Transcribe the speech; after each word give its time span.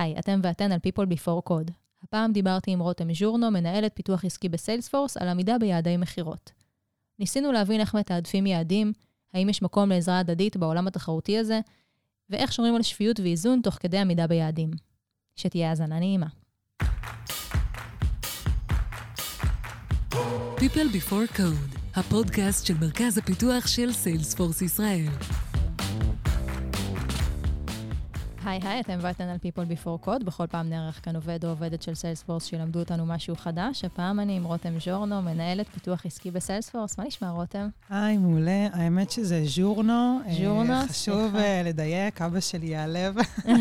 היי, 0.00 0.18
אתם 0.18 0.40
ואתן 0.42 0.72
על 0.72 0.78
People 0.86 1.06
Before 1.14 1.48
Code. 1.50 1.72
הפעם 2.02 2.32
דיברתי 2.32 2.70
עם 2.70 2.80
רותם 2.80 3.14
ז'ורנו, 3.14 3.50
מנהלת 3.50 3.92
פיתוח 3.94 4.24
עסקי 4.24 4.48
בסיילספורס, 4.48 5.16
על 5.16 5.28
עמידה 5.28 5.58
ביעדי 5.58 5.96
מכירות. 5.96 6.52
ניסינו 7.18 7.52
להבין 7.52 7.80
איך 7.80 7.94
מתעדפים 7.94 8.46
יעדים, 8.46 8.92
האם 9.34 9.48
יש 9.48 9.62
מקום 9.62 9.88
לעזרה 9.88 10.18
הדדית 10.18 10.56
בעולם 10.56 10.86
התחרותי 10.86 11.38
הזה, 11.38 11.60
ואיך 12.30 12.52
שומרים 12.52 12.74
על 12.74 12.82
שפיות 12.82 13.20
ואיזון 13.20 13.60
תוך 13.62 13.74
כדי 13.74 13.98
עמידה 13.98 14.26
ביעדים. 14.26 14.70
שתהיה 15.36 15.70
האזנה 15.70 15.98
נעימה. 15.98 16.26
People 20.56 20.90
Before 20.94 21.36
Code, 21.38 21.78
הפודקאסט 21.94 22.66
של 22.66 22.74
מרכז 22.80 23.18
הפיתוח 23.18 23.66
של 23.66 23.92
סיילספורס 23.92 24.62
ישראל. 24.62 25.47
היי 28.44 28.60
היי, 28.62 28.80
אתם 28.80 28.98
ואתן 29.00 29.28
על 29.28 29.36
People 29.36 29.72
Before 29.72 30.06
Code. 30.06 30.24
בכל 30.24 30.46
פעם 30.46 30.70
נערך 30.70 31.04
כאן 31.04 31.16
עובד 31.16 31.44
או 31.44 31.50
עובדת 31.50 31.82
של 31.82 31.94
סיילספורס 31.94 32.44
שילמדו 32.44 32.78
אותנו 32.78 33.06
משהו 33.06 33.36
חדש. 33.36 33.84
הפעם 33.84 34.20
אני 34.20 34.36
עם 34.36 34.44
רותם 34.44 34.78
ז'ורנו, 34.80 35.22
מנהלת 35.22 35.68
פיתוח 35.68 36.06
עסקי 36.06 36.30
בסיילספורס. 36.30 36.98
מה 36.98 37.04
נשמע, 37.04 37.30
רותם? 37.30 37.68
היי, 37.90 38.16
מעולה. 38.16 38.68
האמת 38.72 39.10
שזה 39.10 39.42
ז'ורנו. 39.44 40.20
ז'ורנו, 40.38 40.72
אה, 40.72 40.88
חשוב 40.88 41.30
סליחה. 41.30 41.44
אה, 41.44 41.62
לדייק, 41.64 42.22
אבא 42.22 42.40
שלי 42.40 42.66
ייעלב. 42.66 43.16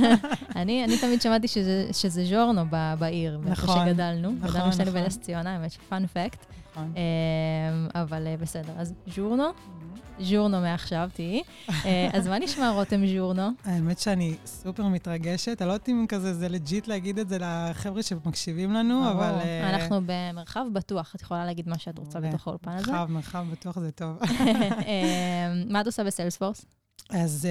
אני, 0.56 0.84
אני 0.84 0.98
תמיד 0.98 1.22
שמעתי 1.22 1.48
שזה, 1.48 1.88
שזה 1.92 2.26
ז'ורנו 2.26 2.62
ב, 2.70 2.94
בעיר, 3.00 3.40
נכון, 3.46 3.88
שגדלנו. 3.88 4.32
נכון, 4.32 4.50
גדלנו 4.50 4.74
שנינו 4.74 4.92
נכון. 4.92 5.04
בנס 5.04 5.18
ציונה, 5.18 5.56
האמת 5.56 5.72
שפאנ 5.72 6.08
פקט. 6.08 6.46
נכון. 6.72 6.94
אבל 7.96 8.28
אה, 8.28 8.36
בסדר, 8.38 8.74
אז 8.78 8.94
ז'ורנו, 9.16 9.44
ז'ורנו 10.20 10.62
מעכשיו 10.62 11.10
תהיי. 11.14 11.44
אה, 11.70 12.10
אז 12.14 12.28
מה 12.28 12.40
נשמע, 12.40 12.70
רותם 12.70 13.08
ז'ורנו? 13.08 13.50
האמת 13.64 14.00
שאני 14.00 14.36
סופר 14.46 14.88
מתרגשת. 14.88 15.62
אני 15.62 15.68
לא 15.68 15.74
יודעת 15.74 15.90
אם 15.90 16.06
כזה 16.10 16.34
זה 16.34 16.50
legit 16.50 16.88
להגיד 16.88 17.20
את 17.20 17.30
זה 17.30 17.38
לחבר'ה 17.40 18.04
שמקשיבים 18.04 18.74
לנו, 18.74 19.12
אבל... 19.12 19.34
אה, 19.34 19.70
אנחנו 19.70 20.02
במרחב 20.06 20.66
בטוח, 20.74 21.16
את 21.16 21.22
יכולה 21.22 21.46
להגיד 21.46 21.70
מה 21.70 21.78
שאת 21.78 22.00
רוצה. 22.00 22.20
בתוך 22.20 22.48
האולפן 22.48 22.72
הזה. 22.72 22.92
מרחב, 22.92 23.12
מרחב 23.12 23.46
בטוח 23.52 23.80
זה 23.80 23.92
טוב. 23.92 24.18
אה, 24.24 25.54
מה 25.72 25.82
את 25.82 25.86
עושה 25.86 26.04
ב 26.04 26.09
Salesforce? 26.09 26.66
אז 27.10 27.48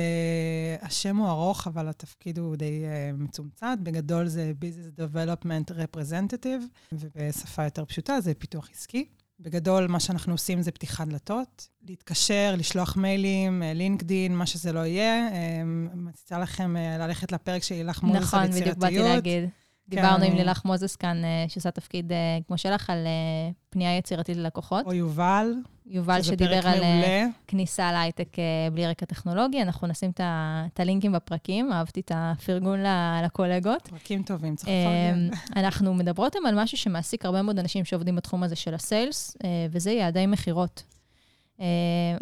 אה, 0.80 0.86
השם 0.86 1.16
הוא 1.16 1.28
ארוך, 1.28 1.66
אבל 1.66 1.88
התפקיד 1.88 2.38
הוא 2.38 2.56
די 2.56 2.82
אה, 2.84 3.22
מצומצם. 3.22 3.66
בגדול 3.82 4.26
זה 4.26 4.52
Business 4.60 5.00
Development 5.00 5.70
Representative, 5.70 6.92
ובשפה 6.92 7.64
יותר 7.64 7.84
פשוטה 7.84 8.20
זה 8.20 8.34
פיתוח 8.34 8.68
עסקי. 8.74 9.08
בגדול, 9.40 9.86
מה 9.86 10.00
שאנחנו 10.00 10.32
עושים 10.32 10.62
זה 10.62 10.70
פתיחת 10.72 11.08
דלתות, 11.08 11.68
להתקשר, 11.82 12.54
לשלוח 12.58 12.96
מיילים, 12.96 13.62
אה, 13.62 13.72
לינקדין, 13.72 14.36
מה 14.36 14.46
שזה 14.46 14.72
לא 14.72 14.80
יהיה. 14.80 15.28
אה, 15.28 15.62
מציעה 15.94 16.40
לכם 16.40 16.76
אה, 16.76 16.98
ללכת 16.98 17.32
לפרק 17.32 17.62
של 17.62 17.74
לילך 17.74 18.02
מוזס 18.02 18.20
נכון, 18.20 18.40
על 18.40 18.48
בדיוק 18.48 18.76
באתי 18.78 18.94
יצירתיות. 18.94 19.14
להגיד. 19.14 19.48
דיברנו 19.88 20.24
עם 20.24 20.30
אני- 20.30 20.38
לילך 20.38 20.64
מוזס 20.64 20.96
כאן, 20.96 21.24
אה, 21.24 21.44
שעושה 21.48 21.70
תפקיד 21.70 22.12
אה, 22.12 22.38
כמו 22.46 22.58
שלך, 22.58 22.90
על 22.90 23.06
אה, 23.06 23.50
פנייה 23.70 23.96
יצירתית 23.96 24.36
ללקוחות. 24.36 24.86
או 24.86 24.92
יובל, 24.92 25.52
יובל 25.86 26.22
שדיבר 26.22 26.68
על 26.68 26.80
מעולה. 26.80 27.26
כניסה 27.46 27.92
להייטק 27.92 28.36
בלי 28.72 28.86
רקע 28.86 29.06
טכנולוגי. 29.06 29.62
אנחנו 29.62 29.86
נשים 29.86 30.10
את 30.16 30.80
הלינקים 30.80 31.12
בפרקים, 31.12 31.72
אהבתי 31.72 32.00
את 32.00 32.12
הפרגון 32.14 32.80
לקולגות. 33.24 33.82
פרקים 33.88 34.22
טובים, 34.22 34.56
צריך 34.56 34.68
לפרגן. 34.68 35.28
אנחנו 35.64 35.94
מדברות 35.94 36.36
על 36.36 36.62
משהו 36.62 36.78
שמעסיק 36.78 37.24
הרבה 37.24 37.42
מאוד 37.42 37.58
אנשים 37.58 37.84
שעובדים 37.84 38.16
בתחום 38.16 38.42
הזה 38.42 38.56
של 38.56 38.74
הסיילס, 38.74 39.36
וזה 39.70 39.90
יעדי 39.90 40.26
מכירות. 40.26 40.82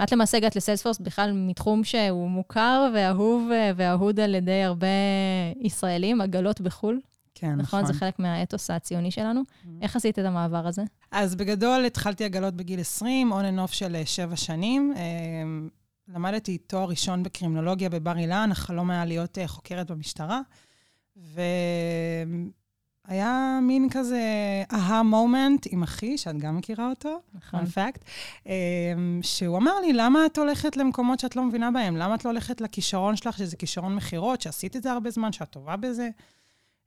את 0.02 0.12
למעשה 0.12 0.36
הגעת 0.36 0.56
לסיילספורס 0.56 0.98
בכלל 0.98 1.32
מתחום 1.32 1.84
שהוא 1.84 2.30
מוכר 2.30 2.90
ואהוב 2.94 3.50
אה, 3.52 3.70
ואהוד 3.76 4.20
על 4.20 4.34
ידי 4.34 4.62
הרבה 4.62 4.86
ישראלים, 5.60 6.20
עגלות 6.20 6.60
בחו"ל, 6.60 7.00
כן, 7.34 7.54
נכון? 7.54 7.80
נכון. 7.80 7.92
זה 7.92 7.98
חלק 7.98 8.18
מהאתוס 8.18 8.70
הציוני 8.70 9.10
שלנו. 9.10 9.42
איך 9.82 9.96
עשית 9.96 10.18
את 10.18 10.24
המעבר 10.24 10.66
הזה? 10.66 10.82
אז 11.10 11.34
בגדול 11.34 11.84
התחלתי 11.84 12.24
עגלות 12.24 12.54
בגיל 12.54 12.80
20, 12.80 13.32
on 13.32 13.36
and 13.36 13.68
off 13.68 13.72
של 13.72 13.96
אה, 13.96 14.06
שבע 14.06 14.36
שנים. 14.36 14.92
אה, 14.97 15.03
למדתי 16.09 16.59
תואר 16.59 16.88
ראשון 16.88 17.22
בקרימינולוגיה 17.22 17.88
בבר 17.88 18.19
אילן, 18.19 18.48
החלום 18.53 18.91
היה 18.91 19.04
להיות 19.04 19.38
אה, 19.38 19.48
חוקרת 19.48 19.91
במשטרה. 19.91 20.41
והיה 23.06 23.59
מין 23.62 23.88
כזה 23.91 24.22
אהה 24.72 25.03
מומנט 25.03 25.66
עם 25.70 25.82
אחי, 25.82 26.19
שאת 26.19 26.38
גם 26.38 26.56
מכירה 26.56 26.91
אותו, 26.91 27.20
נכון. 27.34 27.60
אה, 28.47 28.92
שהוא 29.22 29.59
אמר 29.59 29.80
לי, 29.80 29.92
למה 29.92 30.26
את 30.26 30.38
הולכת 30.38 30.76
למקומות 30.76 31.20
שאת 31.20 31.36
לא 31.36 31.44
מבינה 31.44 31.70
בהם? 31.70 31.97
למה 31.97 32.14
את 32.14 32.25
לא 32.25 32.30
הולכת 32.30 32.60
לכישרון 32.60 33.16
שלך, 33.16 33.38
שזה 33.38 33.56
כישרון 33.56 33.94
מכירות, 33.94 34.41
שעשית 34.41 34.76
את 34.76 34.82
זה 34.82 34.92
הרבה 34.92 35.10
זמן, 35.10 35.32
שאת 35.32 35.50
טובה 35.50 35.76
בזה? 35.76 36.09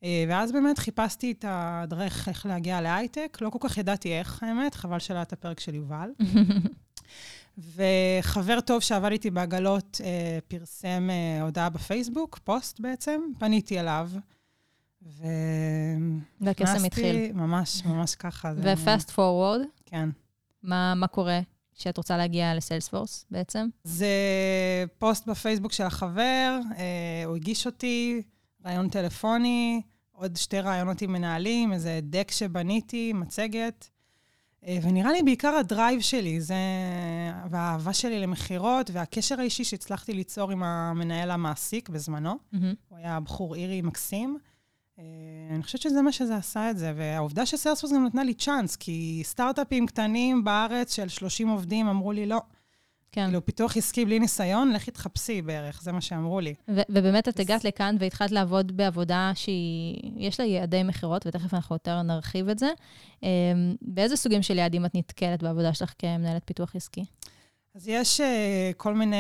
אה, 0.03 0.25
ואז 0.28 0.52
באמת 0.52 0.80
חיפשתי 0.80 1.31
את 1.31 1.46
הדרך 1.47 2.30
איך 2.30 2.46
להגיע 2.46 2.81
להייטק. 2.81 3.38
לא 3.41 3.50
כל 3.50 3.59
כך 3.62 3.78
ידעתי 3.78 4.13
איך, 4.13 4.44
האמת, 4.44 4.75
חבל 4.75 5.00
שלא 5.00 5.16
היה 5.16 5.24
את 5.24 5.34
הפרק 5.34 5.59
של 5.59 5.75
יובל. 5.75 6.09
וחבר 7.75 8.59
טוב 8.62 8.81
שעבד 8.81 9.12
איתי 9.12 9.30
בעגלות 9.30 10.02
אה, 10.03 10.40
פרסם 10.47 11.09
אה, 11.09 11.41
הודעה 11.41 11.69
בפייסבוק, 11.69 12.40
פוסט 12.44 12.80
בעצם, 12.80 13.22
פניתי 13.40 13.80
אליו. 13.80 14.09
ו... 15.02 15.25
והקסם 16.41 16.85
התחיל. 16.85 17.34
ממש, 17.34 17.85
ממש 17.85 18.16
ככה. 18.16 18.53
ו-fast 18.56 19.09
forward, 19.12 19.81
כן. 19.85 20.09
מה 20.64 20.94
מה 20.96 21.08
קורה 21.08 21.40
כשאת 21.75 21.97
רוצה 21.97 22.18
להגיע 22.18 22.56
ל 22.55 22.62
Salesforce 22.62 23.25
בעצם? 23.31 23.68
זה 23.84 24.08
פוסט 24.97 25.28
בפייסבוק 25.28 25.72
של 25.72 25.84
החבר, 25.84 26.59
אה, 26.78 27.24
הוא 27.25 27.35
הגיש 27.35 27.66
אותי, 27.66 28.22
ראיון 28.66 28.90
טלפוני, 28.90 29.81
עוד 30.12 30.35
שתי 30.35 30.59
ראיונות 30.59 31.01
עם 31.01 31.13
מנהלים, 31.13 31.73
איזה 31.73 32.00
deck 32.03 32.31
שבניתי, 32.31 33.13
מצגת. 33.13 33.90
אה, 34.68 34.78
ונראה 34.81 35.12
לי 35.12 35.23
בעיקר 35.23 35.56
ה 35.55 35.63
drive 35.63 36.01
שלי, 36.01 36.41
זה... 36.41 36.56
והאהבה 37.50 37.94
שלי 37.94 38.19
למכירות, 38.19 38.90
והקשר 38.94 39.40
האישי 39.40 39.63
שהצלחתי 39.63 40.13
ליצור 40.13 40.51
עם 40.51 40.63
המנהל 40.63 41.31
המעסיק 41.31 41.90
בזמנו. 41.90 42.38
מהמם. 42.51 42.73
הוא 42.88 42.97
היה 42.97 43.19
בחור 43.19 43.56
אירי 43.56 43.81
מקסים. 43.81 44.38
אה, 45.00 45.03
אני 45.51 45.63
חושבת 45.63 45.81
שזה 45.81 46.01
מה 46.01 46.12
שזה 46.12 46.35
עשה 46.35 46.69
את 46.69 46.78
זה, 46.78 46.94
והעובדה 46.96 47.46
שסיילספורס 47.46 47.94
גם 47.94 48.06
נתנה 48.06 48.23
לי 48.23 48.34
צ'אנס, 48.34 48.75
כי 48.75 49.22
סטארט-אפים 49.25 49.88
קטנים 49.88 50.44
בארץ 50.44 50.96
של 50.96 51.07
30 51.07 51.47
עובדים 51.47 51.88
אמרו 51.88 52.12
לי, 52.12 52.25
לא, 52.25 52.41
כן. 53.12 53.25
כאילו, 53.25 53.45
פיתוח 53.45 53.78
עסקי 53.78 54.06
בלי 54.06 54.19
ניסיון, 54.19 54.72
לכי 54.73 54.91
תחפשי 54.91 55.41
בערך, 55.41 55.81
זה 55.81 55.91
מה 55.91 56.01
שאמרו 56.01 56.40
לי. 56.40 56.53
ו- 56.69 56.81
ובאמת 56.90 57.28
את 57.28 57.40
הגעת 57.40 57.63
לכאן 57.63 57.95
והתחלת 58.00 58.31
לעבוד 58.31 58.78
בעבודה 58.78 59.31
שהיא, 59.35 60.12
יש 60.18 60.40
לה 60.40 60.45
יעדי 60.45 60.84
מכירות, 60.84 61.28
ותכף 61.28 61.53
אנחנו 61.53 61.75
יותר 61.75 62.01
נרחיב 62.01 62.50
את 62.50 62.59
זה. 62.59 62.69
אמ, 63.23 63.28
באיזה 63.81 64.16
סוגים 64.16 64.41
של 64.41 64.57
יעדים 64.57 64.85
את 64.85 64.96
נתקלת 64.96 65.44
בעבודה 65.44 65.73
שלך 65.73 65.94
כמנהלת 66.00 66.41
פיתוח 66.46 66.75
עסקי? 66.75 67.03
אז 67.75 67.88
יש 67.88 68.22
uh, 68.22 68.23
כל 68.78 68.94
מיני 68.94 69.17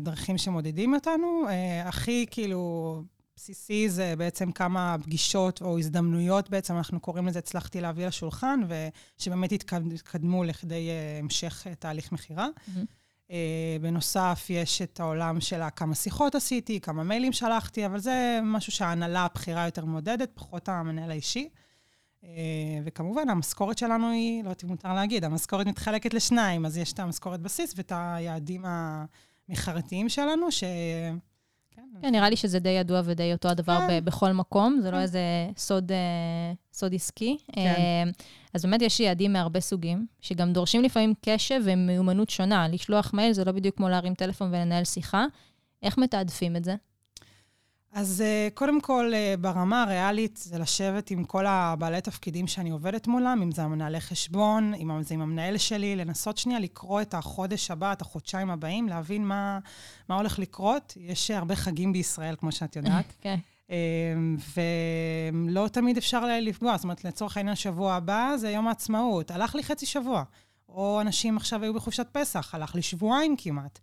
דרכים 0.00 0.38
שמודדים 0.38 0.94
אותנו. 0.94 1.42
Uh, 1.46 1.50
הכי 1.88 2.26
כאילו 2.30 3.02
בסיסי 3.36 3.88
זה 3.88 4.14
בעצם 4.18 4.52
כמה 4.52 4.96
פגישות 5.02 5.62
או 5.62 5.78
הזדמנויות, 5.78 6.50
בעצם 6.50 6.76
אנחנו 6.76 7.00
קוראים 7.00 7.26
לזה 7.26 7.38
הצלחתי 7.38 7.80
להביא 7.80 8.06
לשולחן, 8.06 8.60
ושבאמת 9.18 9.52
התקד- 9.52 9.92
התקדמו 9.94 10.44
לכדי 10.44 10.88
uh, 10.88 11.22
המשך 11.24 11.66
uh, 11.66 11.74
תהליך 11.74 12.12
מכירה. 12.12 12.48
מהמם. 12.68 12.84
Uh, 13.28 13.32
בנוסף, 13.80 14.46
יש 14.50 14.82
את 14.82 15.00
העולם 15.00 15.40
של 15.40 15.60
כמה 15.76 15.94
שיחות 15.94 16.34
עשיתי, 16.34 16.80
כמה 16.80 17.02
מיילים 17.02 17.32
שלחתי, 17.32 17.86
אבל 17.86 17.98
זה 17.98 18.40
משהו 18.42 18.72
שההנהלה 18.72 19.24
הבכירה 19.24 19.64
יותר 19.64 19.84
מודדת, 19.84 20.30
פחות 20.34 20.68
המנהל 20.68 21.10
האישי. 21.10 21.48
Uh, 22.22 22.26
וכמובן, 22.84 23.28
המשכורת 23.28 23.78
שלנו 23.78 24.10
היא, 24.10 24.42
לא 24.42 24.48
יודעת 24.48 24.64
אם 24.64 24.68
מותר 24.68 24.94
להגיד, 24.94 25.24
המשכורת 25.24 25.66
מתחלקת 25.66 26.14
לשניים, 26.14 26.66
אז 26.66 26.76
יש 26.76 26.92
את 26.92 26.98
המשכורת 26.98 27.40
בסיס 27.40 27.74
ואת 27.76 27.92
היעדים 27.94 28.64
המחרתיים 29.48 30.08
שלנו, 30.08 30.52
ש... 30.52 30.64
כן, 31.70 31.82
כן, 32.02 32.12
נראה 32.12 32.30
לי 32.30 32.36
שזה 32.36 32.58
די 32.58 32.68
ידוע 32.68 33.00
ודי 33.04 33.32
אותו 33.32 33.48
הדבר 33.48 33.78
כן. 33.88 34.04
בכל 34.04 34.32
מקום, 34.32 34.78
זה 34.82 34.90
לא 34.90 34.96
כן. 34.96 35.02
איזה 35.02 35.20
סוד, 35.56 35.92
אה, 35.92 36.52
סוד 36.76 36.94
עסקי. 36.94 37.36
כן. 37.52 37.60
אה, 37.60 38.10
אז 38.54 38.62
באמת 38.62 38.82
יש 38.82 39.00
יעדים 39.00 39.32
מהרבה 39.32 39.60
סוגים, 39.60 40.06
שגם 40.20 40.52
דורשים 40.52 40.82
לפעמים 40.82 41.14
קשב 41.20 41.60
ומיומנות 41.64 42.30
שונה. 42.30 42.68
לשלוח 42.68 43.14
מייל 43.14 43.32
זה 43.32 43.44
לא 43.44 43.52
בדיוק 43.52 43.76
כמו 43.76 43.88
להרים 43.88 44.14
טלפון 44.14 44.48
ולנהל 44.48 44.84
שיחה. 44.84 45.26
איך 45.82 45.98
מתעדפים 45.98 46.56
את 46.56 46.64
זה? 46.64 46.74
אז 47.92 48.24
uh, 48.26 48.54
קודם 48.54 48.80
כל, 48.80 49.12
uh, 49.12 49.40
ברמה 49.40 49.82
הריאלית, 49.82 50.36
זה 50.36 50.58
לשבת 50.58 51.10
עם 51.10 51.24
כל 51.24 51.46
הבעלי 51.46 52.00
תפקידים 52.00 52.46
שאני 52.46 52.70
עובדת 52.70 53.06
מולם, 53.06 53.42
אם 53.42 53.52
זה 53.52 53.62
המנהלי 53.62 54.00
חשבון, 54.00 54.74
אם 54.74 55.02
זה 55.02 55.14
עם 55.14 55.20
המנהל 55.20 55.58
שלי, 55.58 55.96
לנסות 55.96 56.38
שנייה 56.38 56.60
לקרוא 56.60 57.00
את 57.00 57.14
החודש 57.14 57.70
הבא, 57.70 57.92
את 57.92 58.00
החודשיים 58.00 58.50
הבאים, 58.50 58.88
להבין 58.88 59.24
מה, 59.24 59.58
מה 60.08 60.16
הולך 60.16 60.38
לקרות. 60.38 60.94
יש 61.00 61.30
הרבה 61.30 61.56
חגים 61.56 61.92
בישראל, 61.92 62.34
כמו 62.38 62.52
שאת 62.52 62.76
יודעת. 62.76 63.14
כן. 63.22 63.36
ולא 64.56 65.68
תמיד 65.68 65.96
אפשר 65.96 66.24
לפגוע. 66.40 66.76
זאת 66.76 66.84
אומרת, 66.84 67.04
לצורך 67.04 67.36
העניין, 67.36 67.56
שבוע 67.56 67.94
הבא 67.94 68.32
זה 68.36 68.50
יום 68.50 68.68
העצמאות. 68.68 69.30
הלך 69.30 69.54
לי 69.54 69.62
חצי 69.62 69.86
שבוע. 69.86 70.22
או 70.68 71.00
אנשים 71.00 71.36
עכשיו 71.36 71.62
היו 71.62 71.74
בחופשת 71.74 72.06
פסח, 72.12 72.54
הלך 72.54 72.74
לי 72.74 72.82
שבועיים 72.82 73.34
כמעט. 73.38 73.78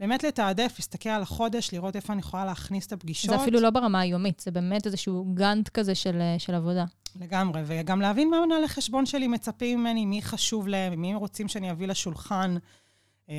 באמת 0.00 0.24
לתעדף, 0.24 0.74
להסתכל 0.78 1.08
על 1.08 1.22
החודש, 1.22 1.72
לראות 1.72 1.96
איפה 1.96 2.12
אני 2.12 2.20
יכולה 2.20 2.44
להכניס 2.44 2.86
את 2.86 2.92
הפגישות. 2.92 3.30
זה 3.30 3.36
אפילו 3.36 3.60
לא 3.60 3.70
ברמה 3.70 4.00
היומית, 4.00 4.40
זה 4.40 4.50
באמת 4.50 4.86
איזשהו 4.86 5.24
גאנט 5.34 5.68
כזה 5.68 5.94
של, 5.94 6.20
של 6.38 6.54
עבודה. 6.54 6.84
לגמרי, 7.20 7.62
וגם 7.66 8.00
להבין 8.00 8.30
מה 8.30 8.46
מנהלי 8.46 8.68
חשבון 8.68 9.06
שלי 9.06 9.28
מצפים 9.28 9.80
ממני, 9.80 10.06
מי 10.06 10.22
חשוב 10.22 10.68
להם, 10.68 11.00
מי 11.00 11.14
רוצים 11.14 11.48
שאני 11.48 11.70
אביא 11.70 11.86
לשולחן. 11.86 12.56
אה, 13.30 13.34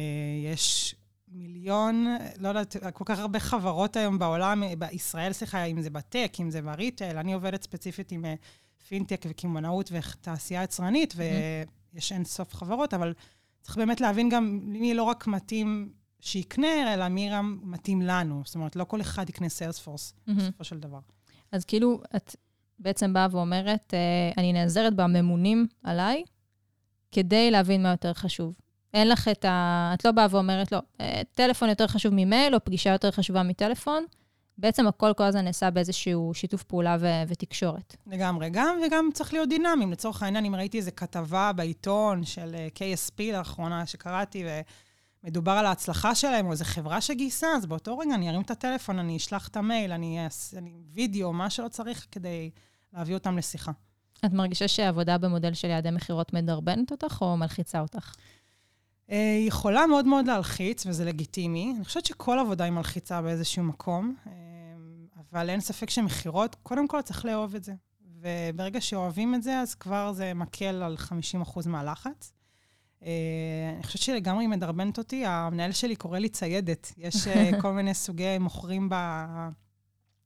יש 0.54 0.96
מיליון, 1.32 2.18
לא 2.38 2.48
יודעת, 2.48 2.76
כל 2.94 3.04
כך 3.08 3.20
הרבה 3.20 3.40
חברות 3.40 3.96
היום 3.96 4.20
בעולם, 4.20 4.64
בישראל, 4.78 5.34
סליחה, 5.34 5.64
אם 5.64 5.82
זה 5.82 5.90
בטק, 5.90 6.34
אם 6.40 6.50
זה 6.50 6.62
בריטל, 6.62 7.18
אני 7.18 7.34
עובדת 7.34 7.64
ספציפית 7.64 8.12
עם 8.12 8.26
אה, 8.26 8.36
פינטק 8.88 9.26
וקמעונאות 9.30 9.92
ותעשייה 9.92 10.64
יצרנית. 10.64 11.14
ויש 11.16 12.12
אין 12.12 12.26
סוף 12.26 12.56
חברות, 12.56 12.94
אבל 12.94 13.14
צריך 13.62 13.78
באמת 13.78 14.02
להבין 14.02 14.30
גם 14.30 14.60
מי 14.64 14.94
לא 14.94 15.04
רק 15.04 15.28
מתאים 15.28 15.94
שיקנה, 16.20 16.94
אלא 16.94 17.08
מי 17.08 17.30
גם 17.32 17.60
מתאים 17.64 18.02
לנו. 18.02 18.42
זאת 18.46 18.56
אומרת, 18.56 18.76
לא 18.76 18.84
כל 18.84 19.02
אחד 19.02 19.30
יקנה 19.30 19.50
סיילספורס. 19.50 20.14
בסופו 20.28 20.64
של 20.64 20.80
דבר. 20.80 21.00
אז 21.52 21.66
כאילו, 21.66 22.02
את 22.16 22.36
בעצם 22.80 23.14
באה 23.14 23.28
ואומרת, 23.32 23.94
אה, 23.94 24.32
אני 24.38 24.54
נעזרת 24.54 24.96
בממונים 24.96 25.68
עליי, 25.84 26.24
כדי 27.12 27.52
להבין 27.52 27.84
מה 27.84 27.90
יותר 27.90 28.14
חשוב. 28.14 28.56
אין 28.94 29.10
לך 29.10 29.28
את 29.28 29.46
ה... 29.46 29.92
את 29.94 30.06
לא 30.06 30.12
באה 30.12 30.28
ואומרת, 30.30 30.72
לא, 30.72 30.80
אה, 31.02 31.22
טלפון 31.34 31.70
יותר 31.70 31.88
חשוב 31.88 32.14
ממייל, 32.16 32.56
או 32.56 32.60
פגישה 32.64 32.90
יותר 32.90 33.12
חשובה 33.12 33.44
מטלפון. 33.44 34.06
בעצם 34.58 34.88
הכל 34.88 35.14
כל 35.18 35.24
הזמן 35.24 35.46
נעשה 35.46 35.70
באיזשהו 35.70 36.32
שיתוף 36.34 36.64
פעולה 36.64 36.98
ו- 37.00 37.24
ותקשורת. 37.28 37.96
לגמרי. 38.08 38.50
גם 38.50 38.80
וגם 38.86 39.10
צריך 39.14 39.34
להיות 39.34 39.50
דינמיים. 39.50 39.92
לצורך 39.92 40.24
העניין, 40.24 40.46
אם 40.46 40.56
ראיתי 40.56 40.78
איזו 40.78 40.92
כתבה 40.96 41.52
בעיתון 41.56 42.24
של 42.24 42.56
אה, 42.56 42.68
KSP 42.76 43.34
לאחרונה 43.34 43.86
שקראתי, 43.86 44.46
ומדובר 45.24 45.52
על 45.52 45.66
ההצלחה 45.66 46.16
שלהם, 46.16 46.46
או 46.46 46.52
איזו 46.52 46.66
חברה 46.66 47.02
שגייסה, 47.02 47.48
אז 47.58 47.66
באותו 47.66 47.98
רגע 47.98 48.16
אני 48.16 48.30
ארים 48.30 48.42
את 48.42 48.52
הטלפון, 48.52 49.00
אני 49.00 49.18
אשלח 49.18 49.48
את 49.48 49.58
המייל, 49.58 49.92
אני 49.92 50.26
אעשה 50.26 50.58
וידאו, 50.94 51.34
מה 51.34 51.50
שלא 51.50 51.68
צריך 51.68 52.08
כדי 52.12 52.50
להביא 52.94 53.14
אותם 53.14 53.38
לשיחה. 53.38 53.72
את 54.26 54.34
מרגישה 54.34 54.68
שעבודה 54.68 55.18
במודל 55.18 55.54
של 55.54 55.68
יעדי 55.68 55.92
מכירות 55.92 56.34
מדרבנת 56.34 56.92
אותך 56.92 57.18
או 57.22 57.38
מלחיצה 57.38 57.80
אותך? 57.80 58.14
אה, 59.12 59.38
יכולה 59.48 59.88
מאוד 59.88 60.06
מאוד 60.06 60.28
להלחיץ, 60.28 60.86
וזה 60.86 61.06
לגיטימי. 61.06 61.74
אני 61.76 61.86
חושבת 61.86 62.06
שכל 62.06 62.40
עבודה 62.40 62.64
היא 62.64 62.72
מלחיצה 62.74 63.22
באיזשהו 63.22 63.64
מקום, 63.64 64.16
אה, 64.28 64.32
אבל 65.32 65.50
אין 65.50 65.60
ספק 65.60 65.90
שמכירות, 65.90 66.56
קודם 66.64 66.88
כל 66.88 67.02
צריך 67.02 67.26
לאהוב 67.26 67.56
את 67.56 67.64
זה. 67.64 67.74
וברגע 68.22 68.82
שאוהבים 68.82 69.36
את 69.36 69.44
זה, 69.44 69.60
אז 69.60 69.76
כבר 69.76 70.14
זה 70.14 70.34
מקל 70.34 70.84
על 70.84 70.98
50% 70.98 71.68
מהלחץ. 71.68 72.32
אה, 73.04 73.10
אני 73.76 73.84
חושבת 73.84 74.02
שלגמרי 74.02 74.48
מדרבנת 74.48 74.98
אותי. 74.98 75.26
המנהל 75.26 75.72
שלי 75.72 75.96
קורא 75.96 76.20
לי 76.20 76.30
ציידת. 76.30 76.94
יש 76.98 77.28
כל 77.62 77.74
מיני 77.74 77.94
סוגי 77.94 78.38
מוכרים 78.38 78.90
ב... 78.90 78.96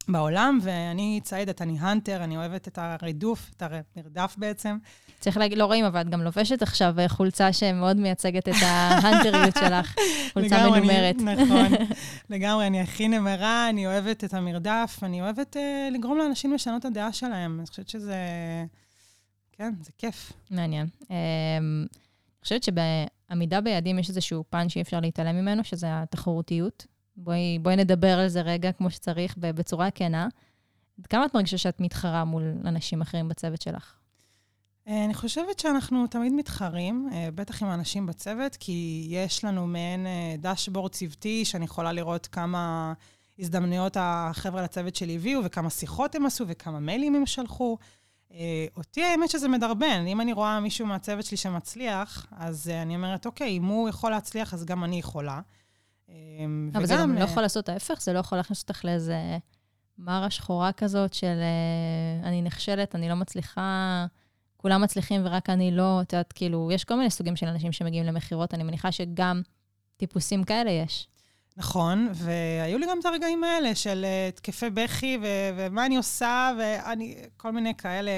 בעולם, 0.07 0.59
ואני 0.61 1.19
ציידת, 1.23 1.61
אני 1.61 1.77
האנטר, 1.79 2.23
אני 2.23 2.37
אוהבת 2.37 2.67
את 2.67 2.79
הרידוף, 2.81 3.51
את 3.57 3.63
המרדף 3.95 4.35
בעצם. 4.37 4.77
צריך 5.19 5.37
להגיד, 5.37 5.57
לא 5.57 5.65
רואים, 5.65 5.85
אבל 5.85 6.01
את 6.01 6.09
גם 6.09 6.21
לובשת 6.21 6.61
עכשיו 6.61 6.99
אה, 6.99 7.09
חולצה 7.09 7.53
שמאוד 7.53 7.97
מייצגת 7.97 8.49
את 8.49 8.53
ההאנטריות 8.61 9.55
שלך, 9.59 9.95
חולצה 10.33 10.69
מנומרת. 10.69 11.15
נכון, 11.15 11.71
לגמרי, 12.29 12.67
אני 12.67 12.81
הכי 12.81 13.07
נמרה, 13.07 13.69
אני 13.69 13.87
אוהבת 13.87 14.23
את 14.23 14.33
המרדף, 14.33 14.99
אני 15.03 15.21
אוהבת 15.21 15.55
uh, 15.55 15.93
לגרום 15.93 16.17
לאנשים 16.17 16.53
לשנות 16.53 16.79
את 16.79 16.85
הדעה 16.85 17.13
שלהם. 17.13 17.59
אני 17.59 17.67
חושבת 17.67 17.89
שזה, 17.89 18.15
כן, 19.51 19.73
זה 19.81 19.91
כיף. 19.97 20.33
מעניין. 20.51 20.87
Um, 21.01 21.07
אני 21.07 21.87
חושבת 22.43 22.63
שבעמידה 22.63 23.61
ביעדים 23.61 23.99
יש 23.99 24.09
איזשהו 24.09 24.43
פן 24.49 24.69
שאי 24.69 24.81
אפשר 24.81 24.99
להתעלם 24.99 25.35
ממנו, 25.35 25.63
שזה 25.63 25.87
התחרותיות. 25.89 26.85
בואי, 27.17 27.59
בואי 27.61 27.75
נדבר 27.75 28.19
על 28.19 28.27
זה 28.27 28.41
רגע 28.41 28.71
כמו 28.71 28.91
שצריך, 28.91 29.37
בצורה 29.37 29.91
כנה. 29.91 30.27
כמה 31.09 31.25
את 31.25 31.33
מרגישה 31.33 31.57
שאת 31.57 31.79
מתחרה 31.79 32.25
מול 32.25 32.43
אנשים 32.65 33.01
אחרים 33.01 33.27
בצוות 33.27 33.61
שלך? 33.61 33.95
אה, 34.87 35.05
אני 35.05 35.13
חושבת 35.13 35.59
שאנחנו 35.59 36.07
תמיד 36.07 36.33
מתחרים, 36.33 37.09
אה, 37.13 37.29
בטח 37.35 37.63
עם 37.63 37.69
האנשים 37.69 38.05
בצוות, 38.05 38.55
כי 38.55 39.07
יש 39.09 39.43
לנו 39.43 39.67
מעין 39.67 40.07
אה, 40.07 40.35
דשבורד 40.39 40.91
צוותי 40.91 41.45
שאני 41.45 41.65
יכולה 41.65 41.91
לראות 41.91 42.27
כמה 42.27 42.93
הזדמנויות 43.39 43.97
החבר'ה 43.99 44.61
לצוות 44.61 44.95
שלי 44.95 45.15
הביאו, 45.15 45.41
וכמה 45.43 45.69
שיחות 45.69 46.15
הם 46.15 46.25
עשו, 46.25 46.45
וכמה 46.47 46.79
מיילים 46.79 47.15
הם 47.15 47.25
שלחו. 47.25 47.77
אותי 48.77 49.03
האמת 49.03 49.29
שזה 49.29 49.47
מדרבן. 49.47 50.05
אם 50.07 50.21
אני 50.21 50.33
רואה 50.33 50.59
מישהו 50.59 50.87
מהצוות 50.87 51.25
שלי 51.25 51.37
שמצליח, 51.37 52.27
אז 52.31 52.69
אני 52.69 52.95
אומרת, 52.95 53.25
אוקיי, 53.25 53.57
אם 53.57 53.65
הוא 53.65 53.89
יכול 53.89 54.11
להצליח, 54.11 54.53
אז 54.53 54.65
גם 54.65 54.83
אני 54.83 54.99
יכולה. 54.99 55.41
אבל 56.09 56.83
וגם, 56.83 56.85
זה 56.85 56.95
גם 56.95 57.15
לא 57.15 57.23
יכול 57.23 57.43
לעשות 57.43 57.69
ההפך? 57.69 58.01
זה 58.01 58.13
לא 58.13 58.19
יכול 58.19 58.37
להכניס 58.37 58.61
אותך 58.61 58.85
לאיזה 58.85 59.37
מרה 59.97 60.29
שחורה 60.29 60.71
כזאת 60.71 61.13
של 61.13 61.35
אני 62.23 62.41
נכשלת, 62.41 62.95
אני 62.95 63.09
לא 63.09 63.15
מצליחה... 63.15 64.05
כולם 64.65 64.81
מצליחים 64.81 65.21
ורק 65.25 65.49
אני 65.49 65.71
לא, 65.71 66.01
את 66.01 66.13
יודעת, 66.13 66.33
כאילו, 66.33 66.69
יש 66.71 66.83
כל 66.83 66.95
מיני 66.95 67.09
סוגים 67.09 67.35
של 67.35 67.47
אנשים 67.47 67.71
שמגיעים 67.71 68.05
למכירות, 68.05 68.53
אני 68.53 68.63
מניחה 68.63 68.91
שגם 68.91 69.41
טיפוסים 69.97 70.43
כאלה 70.43 70.71
יש. 70.71 71.07
נכון, 71.57 72.09
והיו 72.13 72.77
לי 72.77 72.85
גם 72.89 72.99
את 72.99 73.05
הרגעים 73.05 73.43
האלה 73.43 73.75
של 73.75 74.05
אה, 74.05 74.27
התקפי 74.27 74.69
בכי, 74.69 75.17
ו- 75.21 75.49
ומה 75.57 75.85
אני 75.85 75.97
עושה, 75.97 76.51
ואני, 76.59 77.15
כל 77.37 77.51
מיני 77.51 77.75
כאלה, 77.75 78.11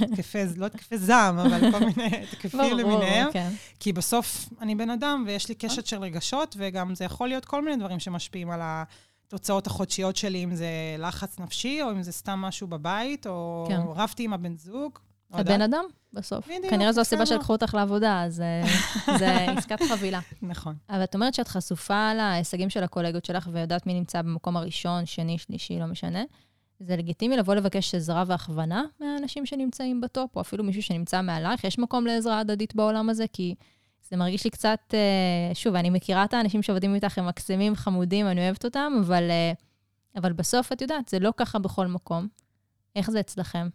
התקפי, 0.00 0.38
לא 0.56 0.66
התקפי 0.66 0.98
זעם, 0.98 1.38
אבל 1.38 1.70
כל 1.72 1.78
מיני 1.96 2.16
התקפים 2.22 2.78
למיניהם. 2.78 3.32
כן. 3.32 3.50
כי 3.80 3.92
בסוף 3.92 4.48
אני 4.60 4.74
בן 4.74 4.90
אדם, 4.90 5.24
ויש 5.26 5.48
לי 5.48 5.54
קשת 5.54 5.86
של 5.86 5.98
רגשות, 5.98 6.56
וגם 6.58 6.94
זה 6.94 7.04
יכול 7.04 7.28
להיות 7.28 7.44
כל 7.44 7.64
מיני 7.64 7.76
דברים 7.76 7.98
שמשפיעים 7.98 8.50
על 8.50 8.60
התוצאות 8.62 9.66
החודשיות 9.66 10.16
שלי, 10.16 10.44
אם 10.44 10.54
זה 10.54 10.66
לחץ 10.98 11.38
נפשי, 11.38 11.82
או 11.82 11.90
אם 11.90 12.02
זה 12.02 12.12
סתם 12.12 12.38
משהו 12.38 12.66
בבית, 12.66 13.26
או 13.26 13.66
כן. 13.68 13.80
רבתי 13.96 14.24
עם 14.24 14.32
הבן 14.32 14.56
זוג. 14.56 14.98
את 15.40 15.46
בן 15.46 15.62
אדם, 15.62 15.84
בסוף. 16.12 16.44
בדיוק. 16.46 16.70
כנראה 16.70 16.92
זו 16.92 17.00
הסיבה 17.00 17.26
שלקחו 17.26 17.52
אותך 17.52 17.74
לעבודה, 17.74 18.22
אז 18.22 18.40
אה, 18.40 18.62
זה 19.18 19.36
עסקת 19.36 19.82
חבילה. 19.88 20.20
נכון. 20.42 20.74
אבל 20.90 21.04
את 21.04 21.14
אומרת 21.14 21.34
שאת 21.34 21.48
חשופה 21.48 22.14
להישגים 22.14 22.70
של 22.70 22.84
הקולגות 22.84 23.24
שלך 23.24 23.48
ויודעת 23.52 23.86
מי 23.86 23.94
נמצא 23.94 24.22
במקום 24.22 24.56
הראשון, 24.56 25.06
שני, 25.06 25.38
שלישי, 25.38 25.78
לא 25.78 25.86
משנה. 25.86 26.22
זה 26.86 26.96
לגיטימי 26.96 27.36
לבוא 27.36 27.54
לבקש 27.54 27.94
עזרה 27.94 28.24
והכוונה 28.26 28.84
מהאנשים 29.00 29.46
שנמצאים 29.46 30.00
בטופ, 30.00 30.36
או 30.36 30.40
אפילו 30.40 30.64
מישהו 30.64 30.82
שנמצא 30.82 31.22
מעלייך. 31.22 31.64
יש 31.64 31.78
מקום 31.78 32.06
לעזרה 32.06 32.40
הדדית 32.40 32.74
בעולם 32.74 33.10
הזה, 33.10 33.24
כי 33.32 33.54
זה 34.10 34.16
מרגיש 34.16 34.44
לי 34.44 34.50
קצת, 34.50 34.78
אה, 34.94 35.54
שוב, 35.54 35.74
אני 35.74 35.90
מכירה 35.90 36.24
את 36.24 36.34
האנשים 36.34 36.62
שעובדים 36.62 36.94
איתך, 36.94 37.18
הם 37.18 37.26
מקסימים, 37.26 37.74
חמודים, 37.74 38.26
אני 38.26 38.40
אוהבת 38.44 38.64
אותם, 38.64 38.92
אבל, 39.00 39.30
אה, 39.30 39.52
אבל 40.16 40.32
בסוף, 40.32 40.72
את 40.72 40.82
יודעת, 40.82 41.08
זה 41.08 41.18
לא 41.18 41.32
ככה 41.36 41.58
בכל 41.58 41.86
מקום. 41.86 42.28
איך 42.96 43.10
זה 43.10 43.20
אצלכם? 43.20 43.68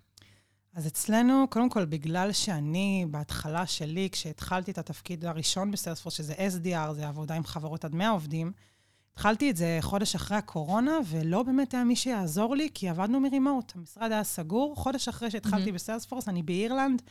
אז 0.74 0.88
אצלנו, 0.88 1.46
קודם 1.50 1.70
כל, 1.70 1.86
בגלל 1.86 2.32
שאני, 2.32 3.06
בהתחלה 3.12 3.66
שלי, 3.68 4.10
כשהתחלתי 4.12 4.72
את 4.72 4.78
התפקיד 4.78 5.26
הראשון 5.26 5.72
בסיילספורס, 5.72 6.16
שזה 6.16 6.34
SDR, 6.34 6.94
זה 6.94 7.08
עבודה 7.08 7.36
עם 7.36 7.44
חברות 7.44 7.86
עד 7.86 7.96
100 7.96 8.10
עובדים, 8.10 8.52
התחלתי 9.18 9.50
את 9.50 9.58
זה 9.58 9.78
חודש 9.82 10.16
אחרי 10.16 10.38
הקורונה, 10.38 10.92
ולא 11.06 11.44
באמת 11.44 11.74
היה 11.74 11.84
מי 11.84 11.96
שיעזור 11.96 12.56
לי, 12.56 12.70
כי 12.74 12.90
עבדנו 12.90 13.20
מרימוט. 13.20 13.74
המשרד 13.76 14.12
היה 14.12 14.24
סגור. 14.24 14.76
חודש 14.76 15.08
אחרי 15.08 15.32
שהתחלתי 15.32 15.70
mm-hmm. 15.70 15.74
בסיילספורס, 15.74 16.30
אני 16.30 16.44
באירלנד, 16.44 17.02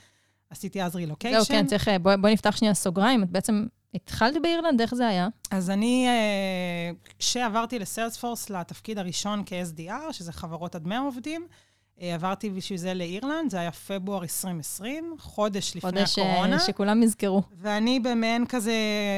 עשיתי 0.51 0.83
אז 0.83 0.97
רילוקיישן. 0.97 1.39
זהו, 1.39 1.47
כן, 1.47 1.67
צריך, 1.67 1.89
בואי 2.03 2.17
בוא 2.17 2.31
נפתח 2.31 2.57
שנייה 2.57 2.75
סוגריים. 2.75 3.23
את 3.23 3.31
בעצם 3.31 3.67
התחלת 3.95 4.43
באירלנד, 4.43 4.81
איך 4.81 4.95
זה 4.95 5.07
היה? 5.07 5.29
אז 5.51 5.71
אני, 5.71 6.07
אה, 6.09 6.91
כשעברתי 7.19 7.79
לסיילספורס 7.79 8.51
לתפקיד 8.51 8.99
הראשון 8.99 9.43
כ-SDR, 9.47 10.13
שזה 10.13 10.33
חברות 10.33 10.75
עד 10.75 10.87
100 10.89 10.99
עובדים, 10.99 11.43
אה, 11.43 11.57
עברתי 11.99 12.51
בשביל 12.51 12.79
זה 12.79 12.95
לאירלנד, 12.95 13.51
זה 13.51 13.61
היה 13.61 13.73
פברואר 13.73 14.23
2020, 14.23 15.15
חודש 15.19 15.77
לפני 15.77 15.91
חודש 15.91 16.19
אה, 16.19 16.25
הקורונה. 16.25 16.59
חודש 16.59 16.67
שכולם 16.67 17.03
יזכרו. 17.03 17.43
ואני 17.57 18.01
במעין 18.01 18.47
כזה 18.47 18.75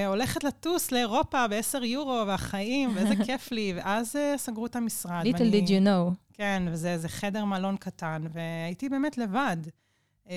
הולכת 0.06 0.44
לטוס 0.44 0.92
לאירופה 0.92 1.48
ב-10 1.48 1.84
יורו, 1.84 2.24
והחיים, 2.26 2.90
ואיזה 2.94 3.14
כיף 3.26 3.52
לי, 3.52 3.72
ואז 3.76 4.16
uh, 4.16 4.38
סגרו 4.38 4.66
את 4.66 4.76
המשרד. 4.76 5.24
Little 5.26 5.38
ואני, 5.38 5.64
did 5.66 5.68
you 5.68 5.86
know. 5.86 6.14
כן, 6.32 6.62
וזה 6.70 7.08
חדר 7.08 7.44
מלון 7.44 7.76
קטן, 7.76 8.22
והייתי 8.32 8.88
באמת 8.88 9.18
לבד. 9.18 9.56
Um, 10.26 10.30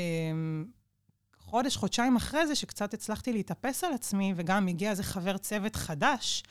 חודש, 1.37 1.77
חודשיים 1.77 2.15
אחרי 2.15 2.47
זה, 2.47 2.55
שקצת 2.55 2.93
הצלחתי 2.93 3.33
להתאפס 3.33 3.83
על 3.83 3.93
עצמי, 3.93 4.33
וגם 4.35 4.67
הגיע 4.67 4.89
איזה 4.89 5.03
חבר 5.03 5.37
צוות 5.37 5.75
חדש, 5.75 6.43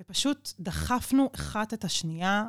ופשוט 0.00 0.52
דחפנו 0.60 1.30
אחת 1.34 1.74
את 1.74 1.84
השנייה. 1.84 2.44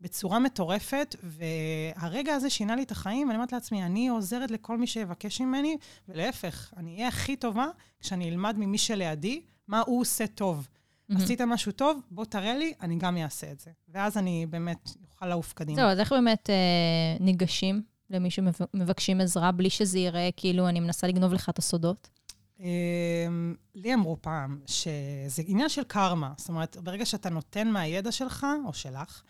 בצורה 0.00 0.38
מטורפת, 0.38 1.16
והרגע 1.22 2.34
הזה 2.34 2.50
שינה 2.50 2.76
לי 2.76 2.82
את 2.82 2.90
החיים, 2.90 3.26
ואני 3.28 3.36
אומרת 3.36 3.52
לעצמי, 3.52 3.82
אני 3.82 4.08
עוזרת 4.08 4.50
לכל 4.50 4.78
מי 4.78 4.86
שיבקש 4.86 5.40
ממני, 5.40 5.76
ולהפך, 6.08 6.72
אני 6.76 6.94
אהיה 6.94 7.08
הכי 7.08 7.36
טובה 7.36 7.66
כשאני 8.00 8.28
אלמד 8.28 8.56
ממי 8.58 8.78
שלידי 8.78 9.42
מה 9.68 9.82
הוא 9.86 10.00
עושה 10.00 10.26
טוב. 10.26 10.68
Mm-hmm. 10.68 11.16
עשית 11.16 11.40
משהו 11.40 11.72
טוב, 11.72 12.00
בוא 12.10 12.24
תראה 12.24 12.58
לי, 12.58 12.72
אני 12.80 12.96
גם 12.96 13.16
אעשה 13.16 13.52
את 13.52 13.60
זה. 13.60 13.70
ואז 13.88 14.18
אני 14.18 14.46
באמת 14.50 14.90
אוכל 15.10 15.26
לעוף 15.26 15.52
קדימה. 15.52 15.76
זהו, 15.76 15.88
אז 15.88 16.00
איך 16.00 16.12
באמת 16.12 16.50
אה, 16.50 16.54
ניגשים 17.20 17.82
למי 18.10 18.30
שמבקשים 18.30 19.20
עזרה 19.20 19.52
בלי 19.52 19.70
שזה 19.70 19.98
ייראה 19.98 20.28
כאילו 20.36 20.68
אני 20.68 20.80
מנסה 20.80 21.06
לגנוב 21.06 21.32
לך 21.32 21.48
את 21.48 21.58
הסודות? 21.58 22.08
אמ, 22.60 23.54
לי 23.74 23.94
אמרו 23.94 24.16
פעם 24.20 24.60
שזה 24.66 25.42
עניין 25.46 25.68
של 25.68 25.84
קרמה. 25.84 26.32
זאת 26.36 26.48
אומרת, 26.48 26.76
ברגע 26.76 27.06
שאתה 27.06 27.30
נותן 27.30 27.68
מהידע 27.68 28.12
שלך, 28.12 28.46
או 28.66 28.74
שלך, 28.74 29.22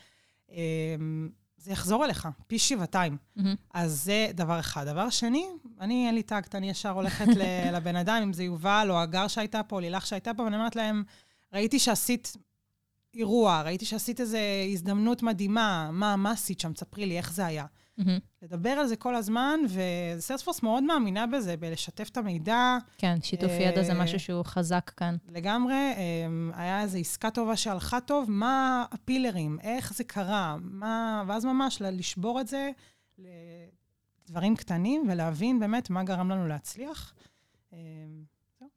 זה 1.56 1.72
יחזור 1.72 2.04
אליך, 2.04 2.28
פי 2.46 2.58
שבעתיים. 2.58 3.16
Mm-hmm. 3.38 3.42
אז 3.74 4.04
זה 4.04 4.30
דבר 4.34 4.60
אחד. 4.60 4.86
דבר 4.86 5.10
שני, 5.10 5.46
אני, 5.80 6.06
אין 6.06 6.14
לי 6.14 6.22
טאקט, 6.22 6.54
אני 6.54 6.70
ישר 6.70 6.90
הולכת 6.90 7.26
לבן 7.74 7.96
אדם, 7.96 8.20
אם 8.22 8.32
זה 8.32 8.44
יובל 8.44 8.86
או 8.90 9.00
הגר 9.00 9.28
שהייתה 9.28 9.62
פה, 9.62 9.76
או 9.76 9.80
לילך 9.80 10.06
שהייתה 10.06 10.34
פה, 10.34 10.42
ואני 10.42 10.56
אומרת 10.56 10.76
להם, 10.76 11.02
ראיתי 11.52 11.78
שעשית 11.78 12.36
אירוע, 13.14 13.62
ראיתי 13.62 13.84
שעשית 13.84 14.20
איזו 14.20 14.38
הזדמנות 14.72 15.22
מדהימה, 15.22 15.90
מה, 15.92 16.16
מה 16.16 16.30
עשית 16.30 16.60
שם? 16.60 16.72
תספרי 16.72 17.06
לי, 17.06 17.18
איך 17.18 17.32
זה 17.32 17.46
היה. 17.46 17.66
Mm-hmm. 18.00 18.20
לדבר 18.42 18.70
על 18.70 18.86
זה 18.86 18.96
כל 18.96 19.14
הזמן, 19.14 19.60
וסיילספורס 19.68 20.62
מאוד 20.62 20.82
מאמינה 20.82 21.26
בזה, 21.26 21.56
בלשתף 21.56 22.08
את 22.08 22.16
המידע. 22.16 22.78
כן, 22.98 23.18
שיתוף 23.22 23.50
ידע 23.60 23.82
זה 23.82 23.92
אה, 23.92 24.02
משהו 24.02 24.20
שהוא 24.20 24.44
חזק 24.44 24.90
כאן. 24.96 25.16
לגמרי, 25.28 25.92
אמ, 25.96 26.50
היה 26.54 26.82
איזו 26.82 26.98
עסקה 26.98 27.30
טובה 27.30 27.56
שהלכה 27.56 28.00
טוב, 28.00 28.30
מה 28.30 28.84
הפילרים, 28.92 29.58
איך 29.62 29.92
זה 29.94 30.04
קרה, 30.04 30.56
מה... 30.60 31.24
ואז 31.26 31.44
ממש 31.44 31.82
לשבור 31.82 32.40
את 32.40 32.48
זה 32.48 32.70
לדברים 34.28 34.56
קטנים 34.56 35.06
ולהבין 35.08 35.60
באמת 35.60 35.90
מה 35.90 36.04
גרם 36.04 36.30
לנו 36.30 36.46
להצליח. 36.46 37.14
אמ, 37.72 37.78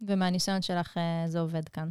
ומהניסיון 0.02 0.62
שלך 0.62 0.98
אה, 0.98 1.24
זה 1.28 1.40
עובד 1.40 1.70
כאן. 1.70 1.90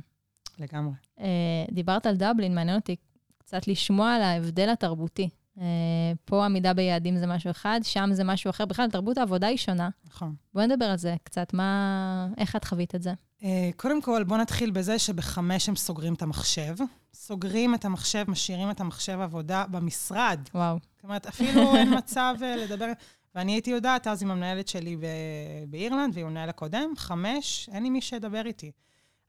לגמרי. 0.62 0.95
אה, 1.21 1.64
דיברת 1.71 2.07
על 2.07 2.16
דבלין, 2.16 2.54
מעניין 2.54 2.76
אותי 2.76 2.97
קצת 3.38 3.69
לשמוע 3.69 4.14
על 4.14 4.23
ההבדל 4.23 4.69
התרבותי. 4.69 5.28
אה, 5.61 5.64
פה 6.25 6.45
עמידה 6.45 6.75
ביעדים 6.75 7.16
זה 7.16 7.26
משהו 7.26 7.50
אחד, 7.50 7.81
שם 7.83 8.11
זה 8.12 8.25
משהו 8.25 8.50
אחר. 8.50 8.64
בכלל, 8.64 8.90
תרבות 8.90 9.19
העבודה 9.19 9.47
היא 9.47 9.57
שונה. 9.57 9.88
נכון. 10.07 10.35
בואי 10.54 10.66
נדבר 10.66 10.85
על 10.85 10.97
זה 10.97 11.14
קצת, 11.25 11.54
מה... 11.54 12.28
איך 12.38 12.57
את 12.57 12.64
חווית 12.64 12.95
את 12.95 13.02
זה? 13.02 13.12
אה, 13.45 13.71
קודם 13.76 14.02
כל, 14.02 14.25
בואו 14.25 14.40
נתחיל 14.40 14.71
בזה 14.71 14.99
שבחמש 14.99 15.69
הם 15.69 15.76
סוגרים 15.76 16.14
את 16.14 16.23
המחשב. 16.23 16.75
סוגרים 17.14 17.75
את 17.75 17.85
המחשב, 17.85 18.25
משאירים 18.28 18.71
את 18.71 18.81
המחשב 18.81 19.19
עבודה 19.21 19.64
במשרד. 19.71 20.40
וואו. 20.54 20.78
זאת 20.95 21.04
אומרת, 21.04 21.26
אפילו 21.26 21.76
אין 21.76 21.90
מצב 21.99 22.35
לדבר... 22.59 22.87
ואני 23.35 23.52
הייתי 23.52 23.71
יודעת 23.71 24.07
אז 24.07 24.23
עם 24.23 24.31
המנהלת 24.31 24.69
שלי 24.69 24.97
ב- 24.97 25.07
באירלנד 25.69 26.14
ועם 26.14 26.26
המנהל 26.26 26.49
הקודם, 26.49 26.92
חמש, 26.97 27.69
אין 27.73 27.83
לי 27.83 27.90
מי 27.90 28.00
שידבר 28.00 28.47
איתי. 28.47 28.71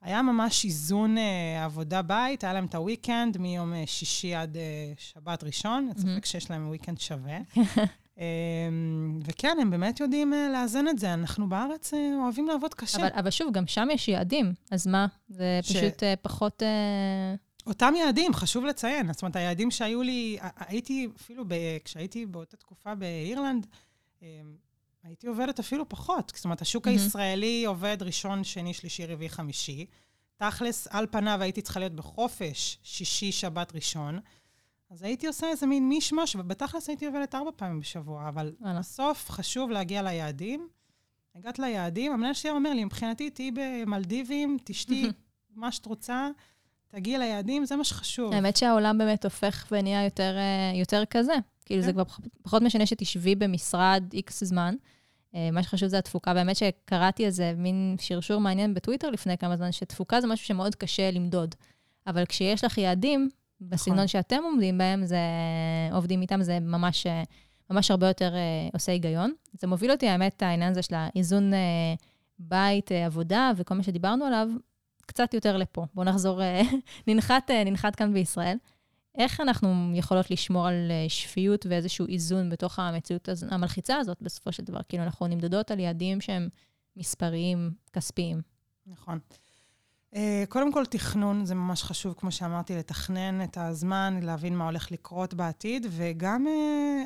היה 0.03 0.21
ממש 0.21 0.65
איזון 0.65 1.17
אה, 1.17 1.65
עבודה-בית, 1.65 2.43
היה 2.43 2.53
להם 2.53 2.65
את 2.65 2.75
הוויקנד 2.75 3.37
מיום 3.37 3.73
אה, 3.73 3.83
שישי 3.85 4.35
עד 4.35 4.57
אה, 4.57 4.61
שבת 4.97 5.43
ראשון, 5.43 5.89
אין 5.89 5.97
ספק 6.15 6.25
שיש 6.25 6.51
להם 6.51 6.67
וויקנד 6.67 6.99
שווה. 6.99 7.37
אה, 8.19 8.23
וכן, 9.25 9.57
הם 9.61 9.69
באמת 9.69 9.99
יודעים 9.99 10.33
אה, 10.33 10.49
לאזן 10.53 10.87
את 10.87 10.99
זה. 10.99 11.13
אנחנו 11.13 11.49
בארץ 11.49 11.93
אה, 11.93 12.11
אוהבים 12.23 12.47
לעבוד 12.47 12.73
קשה. 12.73 12.97
אבל, 12.97 13.07
אבל 13.15 13.29
שוב, 13.29 13.53
גם 13.53 13.67
שם 13.67 13.87
יש 13.93 14.07
יעדים, 14.07 14.53
אז 14.71 14.87
מה? 14.87 15.07
זה 15.29 15.59
ש- 15.63 15.71
פשוט 15.77 16.03
אה, 16.03 16.13
פחות... 16.21 16.63
אה, 16.63 17.35
אותם 17.67 17.93
יעדים, 17.97 18.33
חשוב 18.33 18.65
לציין. 18.65 19.13
זאת 19.13 19.21
אומרת, 19.21 19.35
היעדים 19.35 19.71
שהיו 19.71 20.01
לי, 20.01 20.37
הייתי 20.57 21.07
אפילו, 21.15 21.43
ב, 21.47 21.53
כשהייתי 21.85 22.25
באותה 22.25 22.57
תקופה 22.57 22.95
באירלנד, 22.95 23.67
אה, 24.23 24.27
הייתי 25.03 25.27
עובדת 25.27 25.59
אפילו 25.59 25.89
פחות. 25.89 26.31
זאת 26.35 26.45
אומרת, 26.45 26.61
השוק 26.61 26.87
מהמם. 26.87 26.99
הישראלי 26.99 27.65
עובד 27.65 27.97
ראשון, 28.01 28.43
שני, 28.43 28.73
שלישי, 28.73 29.05
רביעי, 29.05 29.29
חמישי. 29.29 29.85
תכלס, 30.35 30.87
על 30.87 31.07
פניו 31.11 31.41
הייתי 31.41 31.61
צריכה 31.61 31.79
להיות 31.79 31.93
בחופש, 31.93 32.77
שישי, 32.83 33.31
שבת, 33.31 33.75
ראשון. 33.75 34.19
אז 34.89 35.03
הייתי 35.03 35.27
עושה 35.27 35.47
איזה 35.49 35.65
מין 35.65 35.89
מישמש, 35.89 36.35
ובתכלס 36.35 36.89
הייתי 36.89 37.05
עובדת 37.05 37.35
ארבע 37.35 37.51
פעמים 37.55 37.79
בשבוע, 37.79 38.29
אבל 38.29 38.53
וואלה. 38.59 38.79
בסוף 38.79 39.29
חשוב 39.29 39.69
להגיע 39.69 40.01
ליעדים. 40.01 40.67
הגעת 41.35 41.59
ליעדים, 41.59 42.11
המנהל 42.11 42.33
שלי 42.33 42.51
אומר 42.51 42.73
לי, 42.73 42.85
מבחינתי, 42.85 43.29
תהיי 43.29 43.51
במלדיבים, 43.53 44.57
תשתי 44.63 45.07
מה 45.55 45.71
שאת 45.71 45.85
רוצה, 45.85 46.29
תגיעי 46.95 47.17
ליעדים, 47.17 47.65
זה 47.65 47.75
מה 47.75 47.83
שחשוב. 47.83 48.33
האמת 48.33 48.57
שהעולם 48.57 48.97
באמת 48.97 49.23
הופך 49.23 49.67
ונהיה 49.71 50.03
יותר, 50.03 50.35
אה, 50.37 50.77
יותר 50.79 51.03
כזה. 51.09 51.33
כאילו, 51.65 51.81
כן. 51.81 51.85
זה 51.85 51.93
כבר 51.93 52.03
פח- 52.03 52.19
פחות 52.43 52.61
משנה 52.61 52.85
שתשבי 52.85 53.35
במשרד 53.35 54.03
איקס 54.13 54.43
זמן. 54.43 54.75
אה, 55.35 55.49
מה 55.51 55.63
שחשוב 55.63 55.89
זה 55.89 55.97
התפוקה. 55.97 56.33
באמת 56.33 56.55
שקראתי 56.55 57.25
איזה 57.25 57.53
מין 57.57 57.95
שרשור 57.99 58.41
מעניין 58.41 58.73
בטוויטר 58.73 59.09
לפני 59.09 59.37
כמה 59.37 59.57
זמן, 59.57 59.71
שתפוקה 59.71 60.21
זה 60.21 60.27
משהו 60.27 60.45
שמאוד 60.45 60.75
קשה 60.75 61.11
למדוד. 61.11 61.55
אבל 62.07 62.25
כשיש 62.25 62.63
לך 62.63 62.77
יעדים, 62.77 63.29
בסגנון 63.61 63.97
נכון. 63.97 64.07
שאתם 64.07 64.39
עומדים 64.43 64.77
בהם, 64.77 65.05
זה, 65.05 65.17
עובדים 65.91 66.21
איתם, 66.21 66.41
זה 66.43 66.59
ממש, 66.59 67.07
אה, 67.07 67.23
ממש 67.69 67.91
הרבה 67.91 68.07
יותר 68.07 68.33
אה, 68.35 68.39
עושה 68.73 68.91
היגיון. 68.91 69.33
זה 69.53 69.67
מוביל 69.67 69.91
אותי, 69.91 70.07
האמת, 70.07 70.43
העניין 70.43 70.71
הזה 70.71 70.81
של 70.81 70.95
האיזון 70.97 71.53
אה, 71.53 71.59
בית, 72.39 72.91
אה, 72.91 73.05
עבודה 73.05 73.51
וכל 73.57 73.75
מה 73.75 73.83
שדיברנו 73.83 74.25
עליו, 74.25 74.47
קצת 75.05 75.33
יותר 75.33 75.57
לפה. 75.57 75.85
בואו 75.93 76.05
נחזור, 76.07 76.41
אה, 76.41 76.61
ננחת, 77.07 77.51
אה, 77.51 77.63
ננחת 77.63 77.95
כאן 77.95 78.13
בישראל. 78.13 78.57
איך 79.17 79.41
אנחנו 79.41 79.91
יכולות 79.95 80.31
לשמור 80.31 80.67
על 80.67 80.91
אה, 80.91 81.09
שפיות 81.09 81.65
ואיזשהו 81.69 82.07
איזון 82.07 82.49
בתוך 82.49 82.79
המציאות 82.79 83.29
המלחיצה 83.51 83.97
הזאת 83.97 84.21
בסופו 84.21 84.51
של 84.51 84.63
דבר? 84.63 84.79
כאילו, 84.89 85.03
אנחנו 85.03 85.27
נמדדות 85.27 85.71
על 85.71 85.79
יעדים 85.79 86.21
שהם 86.21 86.49
מספריים, 86.97 87.71
כספיים. 87.93 88.41
נכון. 88.87 89.19
קודם 90.49 90.73
כל, 90.73 90.85
תכנון 90.85 91.45
זה 91.45 91.55
ממש 91.55 91.83
חשוב, 91.83 92.13
כמו 92.17 92.31
שאמרתי, 92.31 92.75
לתכנן 92.75 93.43
את 93.43 93.57
הזמן, 93.57 94.19
להבין 94.21 94.57
מה 94.57 94.65
הולך 94.65 94.91
לקרות 94.91 95.33
בעתיד, 95.33 95.87
וגם 95.89 96.47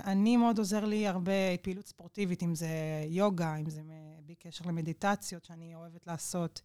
אני 0.03 0.37
מאוד 0.37 0.57
עוזר 0.57 0.85
לי 0.85 1.07
הרבה 1.07 1.31
פעילות 1.61 1.87
ספורטיבית, 1.87 2.43
אם 2.43 2.55
זה 2.55 2.67
יוגה, 3.07 3.55
אם 3.55 3.69
זה 3.69 3.81
אה, 3.89 4.19
בלי 4.25 4.35
קשר 4.35 4.65
למדיטציות 4.65 5.45
שאני 5.45 5.75
אוהבת 5.75 6.07
לעשות. 6.07 6.61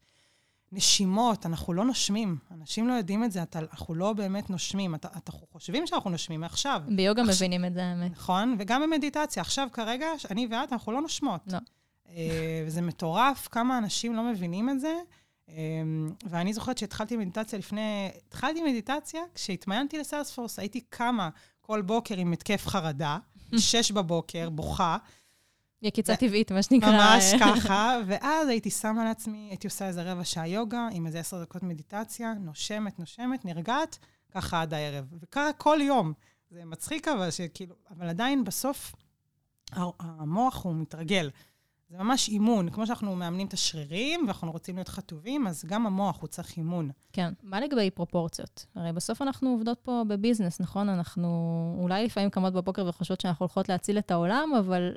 נשימות, 0.73 1.47
אנחנו 1.47 1.73
לא 1.73 1.85
נושמים. 1.85 2.37
אנשים 2.51 2.89
לא 2.89 2.93
יודעים 2.93 3.25
את 3.25 3.33
זה, 3.33 3.43
אתה, 3.43 3.59
אנחנו 3.59 3.95
לא 3.95 4.13
באמת 4.13 4.51
נושמים. 4.51 4.95
אתה, 4.95 5.09
אנחנו 5.15 5.47
חושבים 5.53 5.87
שאנחנו 5.87 6.11
נושמים 6.11 6.41
מעכשיו, 6.41 6.83
ביוגה 6.97 7.23
עכשיו- 7.23 7.35
מבינים 7.35 7.65
את 7.65 7.75
זה, 7.75 7.85
האמת. 7.85 8.11
נכון? 8.13 8.57
וגם 8.59 8.83
במדיטציה. 8.83 9.41
עכשיו, 9.41 9.69
כרגע, 9.73 10.07
אני 10.31 10.49
ואת, 10.51 10.73
אנחנו 10.73 10.93
לא 10.93 11.01
נושמות. 11.01 11.41
לא. 11.47 11.59
אה, 12.09 12.65
וזה 12.67 12.83
מטורף 12.83 13.49
כמה 13.51 13.79
אנשים 13.79 14.15
לא 14.15 14.23
מבינים 14.23 14.71
את 14.71 14.81
זה. 14.81 14.95
אה, 15.49 15.55
ואני 16.25 16.53
זוכרת 16.53 16.79
שהתחלתי 16.79 17.17
מדיטציה 17.17 17.59
לפני... 17.59 18.11
התחלתי 18.29 18.63
מדיטציה 18.63 19.21
כשהתמיינתי 19.35 19.99
לסיילספורס, 19.99 20.59
הייתי 20.59 20.81
קמה 20.81 21.29
כל 21.61 21.83
בוקר 21.83 22.17
עם 22.17 22.33
התקף 22.33 22.67
חרדה, 22.67 23.19
שש 23.59 23.93
בבוקר, 23.93 24.51
בוכה, 24.51 24.97
יקיצה 25.83 26.17
טבעית, 26.17 26.53
מה 26.53 26.63
שנקרא. 26.63 26.91
ממש 26.91 27.25
ככה, 27.45 27.99
ואז 28.07 28.49
הייתי 28.49 28.71
שמה 28.71 29.05
לעצמי, 29.05 29.47
הייתי 29.51 29.67
עושה 29.67 29.87
איזה 29.87 30.13
רבע 30.13 30.25
שעה 30.25 30.49
יוגה, 30.49 30.89
עם 30.93 31.07
איזה 31.07 31.21
עשר 31.21 31.43
דקות 31.43 31.63
מדיטציה, 31.63 32.35
נושמת, 32.41 32.99
נושמת, 32.99 33.45
נרגעת, 33.45 33.99
ככה 34.31 34.63
עד 34.63 34.75
הערב. 34.75 35.05
וככה 35.21 35.53
כל 35.53 35.79
יום. 35.83 36.13
זה 36.51 36.65
מצחיק 36.65 37.09
אבל, 37.09 37.31
שכאילו, 37.31 37.75
אבל 37.91 38.09
עדיין 38.09 38.45
בסוף 38.45 38.95
המוח 40.01 40.65
הוא 40.65 40.75
מתרגל. 40.75 41.31
זה 41.91 41.99
ממש 41.99 42.29
אימון. 42.29 42.71
כמו 42.71 42.87
שאנחנו 42.87 43.17
מאמנים 43.17 43.47
את 43.47 43.53
השרירים 43.53 44.25
ואנחנו 44.27 44.53
רוצים 44.53 44.75
להיות 44.77 44.89
חטובים, 44.89 45.47
אז 45.47 45.65
גם 45.65 45.87
המוח 45.87 46.21
הוא 46.21 46.29
צריך 46.29 46.57
אימון. 46.57 46.91
כן. 47.13 47.33
מה 47.43 47.61
לגבי 47.61 47.91
פרופורציות? 47.91 48.67
הרי 48.75 48.93
בסוף 48.93 49.23
אנחנו 49.23 49.51
עובדות 49.51 49.79
פה 49.79 50.03
בביזנס, 50.09 50.61
נכון? 50.61 50.89
אנחנו 50.89 51.29
אולי 51.79 52.05
לפעמים 52.05 52.31
קמות 52.31 52.53
בבוקר 52.53 52.87
וחושבות 52.87 53.21
שאנחנו 53.21 53.45
הולכות 53.45 53.69
להציל 53.69 53.99
את 53.99 54.11
העולם, 54.11 54.51
אבל 54.59 54.95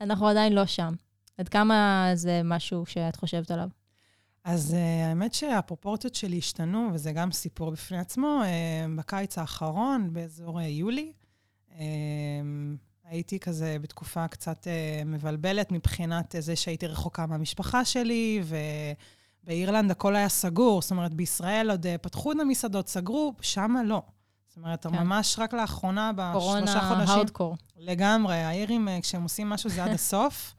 אנחנו 0.00 0.28
עדיין 0.28 0.52
לא 0.52 0.66
שם. 0.66 0.94
עד 1.38 1.48
כמה 1.48 2.10
זה 2.14 2.40
משהו 2.44 2.86
שאת 2.86 3.16
חושבת 3.16 3.50
עליו? 3.50 3.68
אז 4.44 4.74
uh, 4.74 5.08
האמת 5.08 5.34
שהפרופורציות 5.34 6.14
שלי 6.14 6.38
השתנו, 6.38 6.88
וזה 6.92 7.12
גם 7.12 7.32
סיפור 7.32 7.70
בפני 7.70 7.98
עצמו. 7.98 8.42
Uh, 8.42 8.98
בקיץ 8.98 9.38
האחרון, 9.38 10.12
באזור 10.12 10.60
uh, 10.60 10.62
יולי, 10.62 11.12
uh, 11.70 11.74
הייתי 13.04 13.38
כזה 13.38 13.76
בתקופה 13.80 14.28
קצת 14.28 14.66
uh, 14.66 15.04
מבלבלת 15.04 15.72
מבחינת 15.72 16.34
זה 16.38 16.56
שהייתי 16.56 16.86
רחוקה 16.86 17.26
מהמשפחה 17.26 17.84
שלי, 17.84 18.42
ובאירלנד 19.44 19.90
הכל 19.90 20.16
היה 20.16 20.28
סגור. 20.28 20.82
זאת 20.82 20.90
אומרת, 20.90 21.14
בישראל 21.14 21.70
עוד 21.70 21.86
uh, 21.86 21.88
פתחו 22.02 22.32
את 22.32 22.36
המסעדות, 22.40 22.88
סגרו, 22.88 23.34
שמה 23.40 23.82
לא. 23.82 24.02
אומרת, 24.58 24.86
כן. 24.86 24.92
ממש 24.92 25.38
רק 25.38 25.54
לאחרונה, 25.54 26.12
בשלושה 26.12 26.38
קורונה 26.38 26.80
חודשים... 26.88 27.14
הארדקור. 27.14 27.56
לגמרי, 27.76 28.36
האירים, 28.36 28.88
אה, 28.88 28.98
כשהם 29.02 29.22
עושים 29.22 29.48
משהו, 29.48 29.70
זה 29.70 29.84
עד 29.84 29.90
הסוף. 29.98 30.54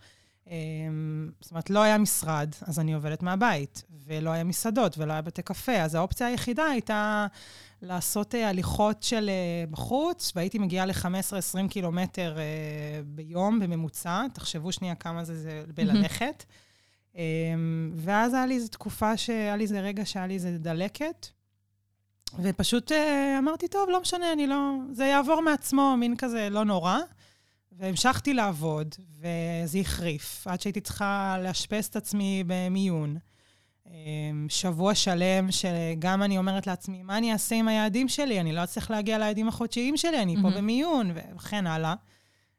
אמ, 0.47 1.29
זאת 1.41 1.51
אומרת, 1.51 1.69
לא 1.69 1.83
היה 1.83 1.97
משרד, 1.97 2.49
אז 2.61 2.79
אני 2.79 2.93
עובדת 2.93 3.23
מהבית, 3.23 3.83
ולא 4.05 4.29
היה 4.29 4.43
מסעדות, 4.43 4.97
ולא 4.97 5.13
היה 5.13 5.21
בתי 5.21 5.41
קפה, 5.41 5.71
אז 5.81 5.95
האופציה 5.95 6.27
היחידה 6.27 6.65
הייתה 6.65 7.27
לעשות 7.81 8.35
אה, 8.35 8.49
הליכות 8.49 9.03
של 9.03 9.29
אה, 9.29 9.65
בחוץ, 9.71 10.31
והייתי 10.35 10.59
מגיעה 10.59 10.85
ל-15-20 10.85 11.67
קילומטר 11.69 12.37
ביום 13.05 13.59
בממוצע. 13.59 14.25
תחשבו 14.33 14.71
שנייה 14.71 14.95
כמה 14.95 15.23
זה, 15.23 15.41
זה 15.41 15.63
בללכת. 15.75 16.45
אמ, 17.15 17.91
ואז 17.95 18.33
היה 18.33 18.45
לי 18.45 18.55
איזו 18.55 18.67
תקופה 18.67 19.17
שהיה 19.17 19.55
לי 19.55 19.63
איזה 19.63 19.79
רגע 19.79 20.05
שהיה 20.05 20.27
לי 20.27 20.33
איזה 20.33 20.57
דלקת, 20.57 21.27
ופשוט 22.39 22.91
אה, 22.91 23.39
אמרתי, 23.39 23.67
טוב, 23.67 23.89
לא 23.89 24.01
משנה, 24.01 24.33
אני 24.33 24.47
לא... 24.47 24.73
זה 24.91 25.05
יעבור 25.05 25.41
מעצמו, 25.41 25.95
מין 25.97 26.15
כזה 26.15 26.49
לא 26.49 26.63
נורא. 26.65 26.97
והמשכתי 27.79 28.33
לעבוד, 28.33 28.95
וזה 29.17 29.79
החריף, 29.79 30.47
עד 30.47 30.61
שהייתי 30.61 30.81
צריכה 30.81 31.37
לאשפז 31.43 31.85
את 31.85 31.95
עצמי 31.95 32.43
במיון. 32.47 33.17
אמ, 33.87 34.45
שבוע 34.49 34.95
שלם 34.95 35.51
שגם 35.51 36.23
אני 36.23 36.37
אומרת 36.37 36.67
לעצמי, 36.67 37.03
מה 37.03 37.17
אני 37.17 37.33
אעשה 37.33 37.55
עם 37.55 37.67
היעדים 37.67 38.07
שלי? 38.07 38.39
אני 38.39 38.53
לא 38.53 38.63
אצליח 38.63 38.91
להגיע 38.91 39.17
ליעדים 39.17 39.47
החודשיים 39.47 39.97
שלי, 39.97 40.21
אני 40.21 40.35
פה 40.41 40.49
במיון, 40.49 41.11
וכן 41.35 41.67
הלאה. 41.67 41.95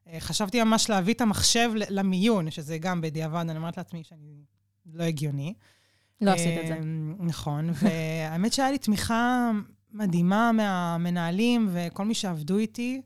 אה, 0.09 0.21
חשבתי 0.21 0.62
ממש 0.62 0.91
להביא 0.91 1.15
את 1.15 1.21
המחשב 1.21 1.71
למיון, 1.75 2.50
שזה 2.50 2.79
גם 2.79 3.00
בדיעבד, 3.00 3.45
אני 3.49 3.57
אומרת 3.57 3.77
לעצמי 3.77 4.05
שאני 4.05 4.45
לא 4.93 5.05
הגיוני. 5.05 5.55
לא 6.21 6.31
עשית 6.31 6.59
את 6.62 6.67
זה. 6.67 6.75
אמ, 6.75 7.15
נכון, 7.19 7.71
והאמת 7.81 8.53
שהיה 8.53 8.71
לי 8.71 8.79
תמיכה 8.79 9.50
מדהימה 9.93 10.53
מהמנהלים 10.53 11.69
וכל 11.73 12.05
מי 12.05 12.15
שעבדו 12.15 12.59
איתי. 12.59 13.03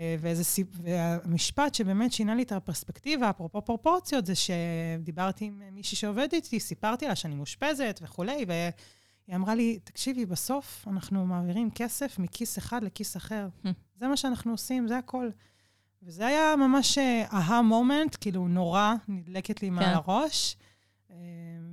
אה, 0.00 0.16
ואיזה 0.20 0.44
סיפ... 0.44 0.68
והמשפט 0.82 1.74
שבאמת 1.74 2.12
שינה 2.12 2.34
לי 2.34 2.42
את 2.42 2.52
הפרספקטיבה, 2.52 3.30
אפרופו 3.30 3.62
פרופורציות, 3.62 4.26
זה 4.26 4.32
שדיברתי 4.34 5.44
עם 5.44 5.62
מישהי 5.72 5.96
שעובדת 5.96 6.32
איתי, 6.32 6.60
סיפרתי 6.60 7.08
לה 7.08 7.16
שאני 7.16 7.34
מאושפזת 7.34 8.00
וכולי, 8.02 8.44
והיא 8.48 9.36
אמרה 9.36 9.54
לי, 9.54 9.78
תקשיבי, 9.84 10.26
בסוף 10.26 10.84
אנחנו 10.88 11.26
מעבירים 11.26 11.70
כסף 11.70 12.18
מכיס 12.18 12.58
אחד 12.58 12.84
לכיס 12.84 13.16
אחר. 13.16 13.48
זה 13.96 14.08
מה 14.08 14.16
שאנחנו 14.16 14.52
עושים, 14.52 14.88
זה 14.88 14.98
הכל. 14.98 15.30
וזה 16.02 16.26
היה 16.26 16.56
ממש 16.56 16.98
אהה 16.98 17.56
אה, 17.56 17.62
מומנט, 17.62 18.16
כאילו 18.20 18.48
נורא, 18.48 18.94
נדלקת 19.08 19.62
לי 19.62 19.68
כן. 19.68 19.74
מעל 19.74 19.94
הראש. 19.94 20.56
אה, 21.10 21.16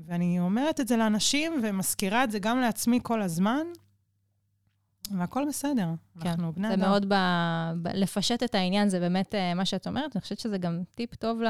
ואני 0.06 0.39
אומרת 0.39 0.80
את 0.80 0.88
זה 0.88 0.98
לאנשים 0.98 1.62
ומזכירה 1.63 2.24
את 2.24 2.32
זה 2.32 2.39
גם 2.39 2.60
לעצמי 2.60 3.00
כל 3.04 3.22
הזמן. 3.22 3.68
והכל 5.12 5.46
בסדר, 5.48 5.88
כן, 6.20 6.30
אנחנו 6.30 6.54
בני 6.54 6.68
אדם. 6.68 6.75
זה 6.75 6.88
מאוד 6.88 7.06
ב... 7.10 7.13
ב... 7.82 7.88
לפשט 7.88 8.44
את 8.44 8.56
העניין, 8.56 8.89
זה 8.89 9.00
באמת 9.00 9.34
uh, 9.34 9.56
מה 9.56 9.65
שאת 9.65 9.88
אומרת. 9.88 10.15
אני 10.15 10.22
חושבת 10.22 10.39
שזה 10.39 10.58
גם 10.58 10.84
טיפ 10.96 11.15
טוב 11.15 11.42
ל... 11.42 11.48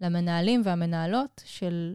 למנהלים 0.00 0.62
והמנהלות, 0.64 1.42
של 1.44 1.94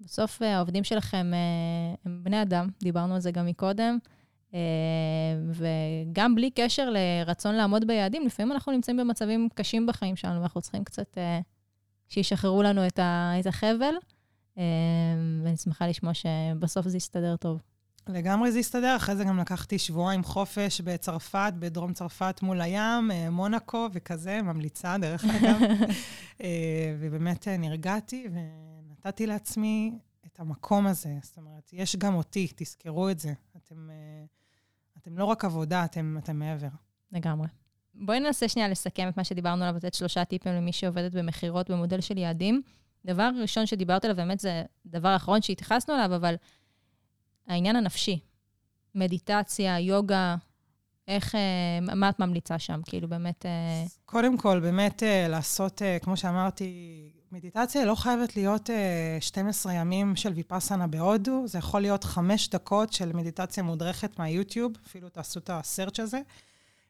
בסוף 0.00 0.42
uh, 0.42 0.44
העובדים 0.44 0.84
שלכם 0.84 1.32
uh, 1.32 1.98
הם 2.04 2.20
בני 2.22 2.42
אדם, 2.42 2.68
דיברנו 2.82 3.14
על 3.14 3.20
זה 3.20 3.30
גם 3.30 3.46
מקודם, 3.46 3.98
וגם 5.52 6.34
בלי 6.34 6.50
קשר 6.50 6.90
לרצון 6.90 7.54
לעמוד 7.54 7.86
ביעדים, 7.86 8.26
לפעמים 8.26 8.52
אנחנו 8.52 8.72
נמצאים 8.72 8.96
במצבים 8.96 9.48
קשים 9.54 9.86
בחיים 9.86 10.16
שלנו, 10.16 10.40
ואנחנו 10.40 10.60
צריכים 10.60 10.84
קצת 10.84 11.18
שישחררו 12.08 12.62
לנו 12.62 12.86
את, 12.86 13.46
החבל, 13.46 13.94
ואני 15.44 15.56
שמחה 15.56 15.86
לשמוע 15.86 16.14
שבסוף 16.14 16.88
זה 16.88 16.96
יסתדר 16.96 17.36
טוב. 17.36 17.60
לגמרי 18.08 18.52
זה 18.52 18.58
הסתדר, 18.58 18.96
אחרי 18.96 19.16
זה 19.16 19.24
גם 19.24 19.38
לקחתי 19.38 19.78
שבועיים 19.78 20.24
חופש 20.24 20.80
בצרפת, 20.80 21.52
בדרום 21.58 21.92
צרפת 21.92 22.40
מול 22.42 22.60
הים, 22.60 23.10
אה, 23.10 23.30
מונאקו 23.30 23.88
וכזה, 23.92 24.42
ממליצה 24.42 24.96
דרך 24.98 25.24
אגב. 25.24 25.60
אה, 26.42 26.96
ובאמת 27.00 27.48
אה, 27.48 27.56
נרגעתי 27.56 28.28
ונתתי 28.32 29.26
לעצמי 29.26 29.98
את 30.26 30.40
המקום 30.40 30.86
הזה. 30.86 31.14
זאת 31.22 31.36
אומרת, 31.36 31.70
יש 31.72 31.96
גם 31.96 32.14
אותי, 32.14 32.48
תזכרו 32.56 33.10
את 33.10 33.18
זה. 33.18 33.32
אתם, 33.56 33.88
אתם 34.98 35.18
לא 35.18 35.24
רק 35.24 35.44
עבודה, 35.44 35.84
אתם, 35.84 36.16
אתם 36.18 36.38
מעבר. 36.38 36.68
לגמרי. 37.12 37.48
בואי 37.94 38.20
ננסה 38.20 38.48
שנייה 38.48 38.68
לסכם 38.68 39.08
את 39.08 39.16
מה 39.16 39.24
שדיברנו 39.24 39.64
עליו, 39.64 39.76
לתת 39.76 39.94
שלושה 39.94 40.24
טיפים 40.24 40.52
למי 40.52 40.72
שעובדת 40.72 41.12
במכירות 41.12 41.70
במודל 41.70 42.00
של 42.00 42.18
יעדים. 42.18 42.62
דבר 43.04 43.30
ראשון 43.40 43.66
שדיברת 43.66 44.04
עליו, 44.04 44.16
באמת 44.16 44.40
זה 44.40 44.62
דבר 44.86 45.16
אחרון 45.16 45.42
שהתייחסנו 45.42 45.94
אליו, 45.94 46.16
אבל 46.16 46.34
העניין 47.46 47.76
הנפשי, 47.76 48.20
מדיטציה, 48.94 49.78
יוגה, 49.78 50.36
איך, 51.08 51.34
אה, 51.34 51.94
מה 51.96 52.08
את 52.08 52.18
ממליצה 52.20 52.58
שם? 52.58 52.80
כאילו, 52.84 53.08
באמת... 53.08 53.46
אה, 53.46 53.84
קודם 54.04 54.36
כל, 54.38 54.60
באמת 54.60 55.02
אה, 55.02 55.28
לעשות, 55.28 55.82
כמו 56.02 56.16
שאמרתי, 56.16 56.72
מדיטציה 57.32 57.84
לא 57.84 57.94
חייבת 57.94 58.36
להיות 58.36 58.70
12 59.20 59.72
ימים 59.72 60.16
של 60.16 60.32
ויפאסנה 60.32 60.86
בהודו, 60.86 61.42
זה 61.46 61.58
יכול 61.58 61.80
להיות 61.80 62.04
חמש 62.04 62.48
דקות 62.48 62.92
של 62.92 63.12
מדיטציה 63.12 63.62
מודרכת 63.62 64.18
מהיוטיוב, 64.18 64.72
אפילו 64.86 65.08
תעשו 65.08 65.40
את 65.40 65.50
הסרצ' 65.52 66.00
הזה. 66.00 66.20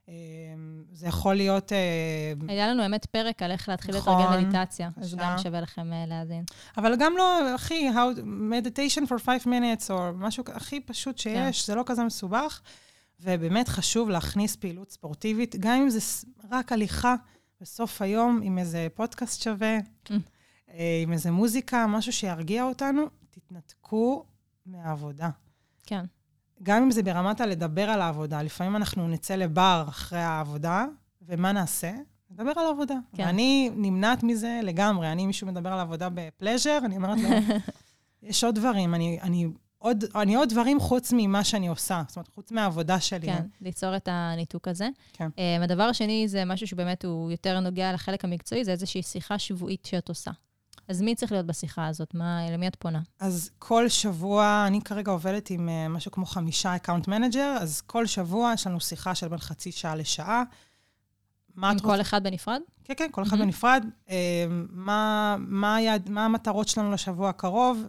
אמ, 0.08 0.82
זה 0.92 1.06
יכול 1.06 1.34
להיות... 1.34 1.72
אה, 1.72 2.32
היה 2.48 2.68
לנו 2.68 2.82
באמת 2.82 3.06
פרק 3.06 3.42
על 3.42 3.50
איך 3.50 3.68
להתחיל 3.68 3.96
נכון, 3.96 4.22
לתרגל 4.22 4.40
מדיטציה, 4.40 4.90
אז 4.96 5.14
גם 5.14 5.38
שווה 5.38 5.60
לכם 5.60 5.92
אה, 5.92 6.04
להאזין. 6.06 6.44
אבל 6.76 6.96
גם 6.98 7.16
לא, 7.16 7.54
הכי, 7.54 7.90
how, 7.90 8.20
meditation 8.52 9.02
for 9.02 9.24
five 9.24 9.46
minutes, 9.46 9.90
או 9.90 10.14
משהו 10.14 10.44
הכי 10.52 10.80
פשוט 10.80 11.18
שיש, 11.18 11.62
כן. 11.62 11.66
זה 11.66 11.74
לא 11.74 11.83
כזה 11.87 12.04
מסובך. 12.04 12.61
ובאמת 13.20 13.68
חשוב 13.68 14.11
להכניס 14.11 14.56
פעילות 14.56 14.90
ספורטיבית, 14.90 15.56
גם 15.56 15.80
אם 15.80 15.90
זה 15.90 16.00
רק 16.50 16.72
הליכה 16.72 17.14
בסוף 17.61 18.02
היום 18.02 18.40
עם 18.42 18.59
איזה 18.59 18.87
פודקאסט 18.94 19.42
שווה, 19.42 19.78
mm. 19.78 20.12
אה, 20.70 21.00
עם 21.02 21.12
איזה 21.12 21.30
מוזיקה, 21.30 21.87
משהו 21.87 22.12
שירגיע 22.12 22.64
אותנו, 22.64 23.02
תתנתקו 23.30 24.24
מהעבודה. 24.66 25.30
כן. 25.87 26.04
גם 26.62 26.83
אם 26.83 26.90
זה 26.90 27.03
ברמת 27.03 27.40
הלדבר 27.40 27.90
על 27.90 28.01
העבודה, 28.01 28.42
לפעמים 28.42 28.77
אנחנו 28.77 29.09
נצא 29.09 29.35
לבר 29.35 29.85
אחרי 29.88 30.18
העבודה, 30.18 30.87
ומה 31.23 31.53
נעשה? 31.53 31.92
נדבר 32.31 32.53
על 32.57 32.66
העבודה. 32.66 32.94
כן. 33.16 33.23
ואני 33.23 33.71
נמנעת 33.77 34.23
מזה 34.23 34.61
לגמרי. 34.62 35.12
אני, 35.12 35.27
מישהו 35.27 35.47
מדבר 35.47 35.73
על 35.73 35.81
עבודה 35.81 36.09
בפלז'ר, 36.14 36.79
אני 36.85 36.97
אומרת 36.97 37.18
לו, 37.18 37.29
יש 38.29 38.44
עוד 38.44 38.55
דברים, 38.55 38.94
אני, 38.94 39.18
אני, 39.23 39.47
עוד, 39.79 40.05
אני 40.14 40.35
עוד 40.35 40.49
דברים 40.49 40.81
חוץ 40.81 41.12
ממה 41.16 41.44
שאני 41.44 41.68
עושה, 41.68 42.03
זאת 42.09 42.16
אומרת, 42.16 42.29
חוץ 42.29 42.53
מהעבודה 42.53 43.01
שלי. 43.01 43.27
כן, 43.27 43.47
ליצור 43.61 43.97
את 43.97 44.09
הניתוק 44.11 44.68
הזה. 44.68 44.88
כן. 45.12 45.29
Um, 45.29 45.64
הדבר 45.64 45.83
השני 45.83 46.29
זה 46.29 46.44
משהו 46.44 46.66
שבאמת 46.66 47.05
הוא 47.05 47.31
יותר 47.31 47.61
נוגע 47.61 47.92
לחלק 47.92 48.25
המקצועי, 48.25 48.64
זה 48.64 48.71
איזושהי 48.71 49.03
שיחה 49.03 49.38
שבועית 49.38 49.85
שאת 49.85 50.09
עושה. 50.09 50.31
אז 50.88 51.03
מי 51.03 51.14
צריך 51.14 51.33
להיות 51.33 51.46
בשיחה 51.46 51.87
הזאת? 51.87 52.14
מה, 52.14 52.51
למי 52.51 52.68
את 52.68 52.77
פונה? 52.77 53.01
אז 53.20 53.51
כל 53.59 53.88
שבוע, 53.88 54.64
אני 54.66 54.81
כרגע 54.83 55.12
עובדת 55.12 55.51
עם 55.51 55.68
אה, 55.68 55.88
משהו 55.88 56.11
כמו 56.11 56.27
חמישה 56.27 56.77
account 56.76 57.09
manager, 57.09 57.57
אז 57.61 57.81
כל 57.81 58.07
שבוע 58.07 58.53
יש 58.55 58.66
לנו 58.66 58.81
שיחה 58.81 59.14
של 59.14 59.29
בין 59.29 59.38
חצי 59.38 59.72
שעה 59.72 59.96
לשעה. 59.96 60.42
עם 61.62 61.79
כל 61.79 61.88
רוצ... 61.88 62.01
אחד 62.01 62.22
בנפרד? 62.22 62.61
כן, 62.85 62.94
כן, 62.96 63.09
כל 63.11 63.22
אחד 63.22 63.37
mm-hmm. 63.37 63.40
בנפרד. 63.40 63.85
אה, 64.07 64.11
מה, 64.70 65.37
מה, 65.38 65.77
היעד, 65.77 66.11
מה 66.11 66.24
המטרות 66.24 66.68
שלנו 66.68 66.92
לשבוע 66.92 67.29
הקרוב, 67.29 67.85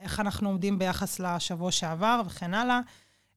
איך 0.00 0.20
אנחנו 0.20 0.48
עומדים 0.48 0.78
ביחס 0.78 1.20
לשבוע 1.20 1.70
שעבר 1.70 2.22
וכן 2.26 2.54
הלאה. 2.54 2.80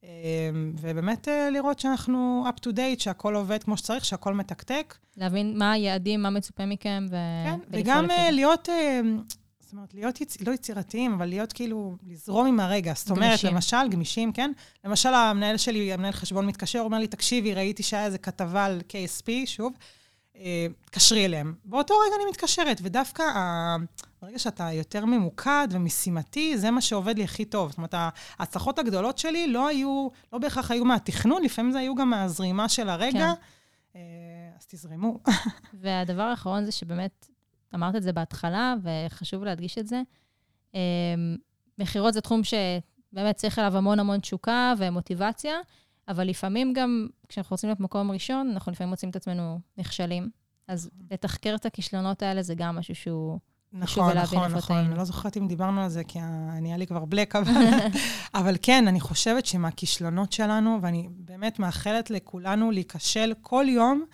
אמ, 0.07 0.71
ובאמת 0.81 1.27
אה, 1.27 1.49
לראות 1.49 1.79
שאנחנו 1.79 2.45
up 2.47 2.59
to 2.59 2.73
date, 2.73 2.99
שהכל 2.99 3.35
עובד 3.35 3.63
כמו 3.63 3.77
שצריך, 3.77 4.05
שהכל 4.05 4.33
מתקתק. 4.33 4.95
להבין 5.17 5.57
מה 5.57 5.71
היעדים, 5.71 6.21
מה 6.21 6.29
מצופה 6.29 6.65
מכם, 6.65 7.05
ו... 7.09 7.15
כן, 7.45 7.59
וגם 7.69 8.11
אה, 8.11 8.31
להיות, 8.31 8.69
אה, 8.69 9.01
זאת 9.59 9.73
אומרת, 9.73 9.93
להיות, 9.93 10.21
יצ... 10.21 10.41
לא 10.41 10.51
יצירתיים, 10.51 11.13
אבל 11.13 11.25
להיות 11.25 11.53
כאילו, 11.53 11.95
לזרום 12.07 12.47
עם 12.47 12.59
הרגע. 12.59 12.93
זאת 12.95 13.09
אומרת, 13.09 13.29
גמישים. 13.29 13.53
למשל, 13.53 13.87
גמישים, 13.89 14.31
כן? 14.31 14.51
למשל, 14.85 15.13
המנהל 15.13 15.57
שלי, 15.57 15.93
המנהל 15.93 16.11
חשבון 16.11 16.45
מתקשר, 16.45 16.79
אומר 16.79 16.99
לי, 16.99 17.07
תקשיבי, 17.07 17.53
ראיתי 17.53 17.83
שהיה 17.83 18.05
איזה 18.05 18.17
כתבה 18.17 18.65
על 18.65 18.81
KSP, 18.89 19.31
שוב, 19.45 19.73
תקשרי 20.85 21.25
אליהם. 21.25 21.53
באותו 21.65 21.93
רגע 21.93 22.15
אני 22.15 22.29
מתקשרת, 22.31 22.79
ודווקא 22.83 23.23
ברגע 24.21 24.39
שאתה 24.39 24.71
יותר 24.71 25.05
ממוקד 25.05 25.67
ומשימתי, 25.71 26.57
זה 26.57 26.71
מה 26.71 26.81
שעובד 26.81 27.17
לי 27.17 27.23
הכי 27.23 27.45
טוב. 27.45 27.69
זאת 27.69 27.77
אומרת, 27.77 27.93
ההצלחות 28.39 28.79
הגדולות 28.79 29.17
שלי 29.17 29.47
לא 29.47 29.67
היו, 29.67 30.07
לא 30.33 30.39
בהכרח 30.39 30.71
היו 30.71 30.85
מהתכנון, 30.85 31.43
לפעמים 31.43 31.71
זה 31.71 31.79
היו 31.79 31.95
גם 31.95 32.09
מהזרימה 32.09 32.69
של 32.69 32.89
הרגע. 32.89 33.19
כן. 33.19 33.41
אה, 33.95 34.01
אז 34.59 34.65
תזרמו. 34.65 35.19
והדבר 35.81 36.21
האחרון 36.21 36.65
זה 36.65 36.71
שבאמת, 36.71 37.27
אמרת 37.75 37.95
את 37.95 38.03
זה 38.03 38.13
בהתחלה, 38.13 38.75
וחשוב 38.83 39.43
להדגיש 39.43 39.77
את 39.77 39.87
זה. 39.87 40.01
אה, 40.75 40.79
מכירות 41.77 42.13
זה 42.13 42.21
תחום 42.21 42.41
שבאמת 42.43 43.35
צריך 43.35 43.59
אליו 43.59 43.77
המון 43.77 43.99
המון 43.99 44.19
תשוקה 44.19 44.73
ומוטיבציה, 44.77 45.55
אבל 46.07 46.27
לפעמים 46.27 46.73
גם, 46.73 47.07
כשאנחנו 47.27 47.53
רוצים 47.53 47.69
להיות 47.69 47.79
מקום 47.79 48.11
ראשון, 48.11 48.49
אנחנו 48.53 48.71
לפעמים 48.71 48.89
מוצאים 48.89 49.09
את 49.09 49.15
עצמנו 49.15 49.59
נכשלים. 49.77 50.29
אז 50.67 50.89
לתחקר 51.11 51.55
את 51.55 51.65
הכישלונות 51.65 52.21
האלה 52.21 52.41
זה 52.41 52.55
גם 52.55 52.75
משהו 52.75 52.95
שהוא... 52.95 53.39
נכון, 53.79 54.17
נכון, 54.17 54.51
נכון. 54.51 54.77
אני 54.77 54.97
לא 54.97 55.03
זוכרת 55.03 55.37
אם 55.37 55.47
דיברנו 55.47 55.81
על 55.81 55.89
זה, 55.89 56.03
כי 56.03 56.19
נהיה 56.61 56.77
לי 56.77 56.87
כבר 56.87 57.05
בלק, 57.05 57.35
אבל, 57.35 57.51
אבל 58.39 58.55
כן, 58.61 58.87
אני 58.87 58.99
חושבת 58.99 59.45
שמהכישלונות 59.45 60.31
שלנו, 60.31 60.79
ואני 60.81 61.07
באמת 61.11 61.59
מאחלת 61.59 62.09
לכולנו 62.09 62.71
להיכשל 62.71 63.33
כל 63.41 63.65
יום, 63.69 64.05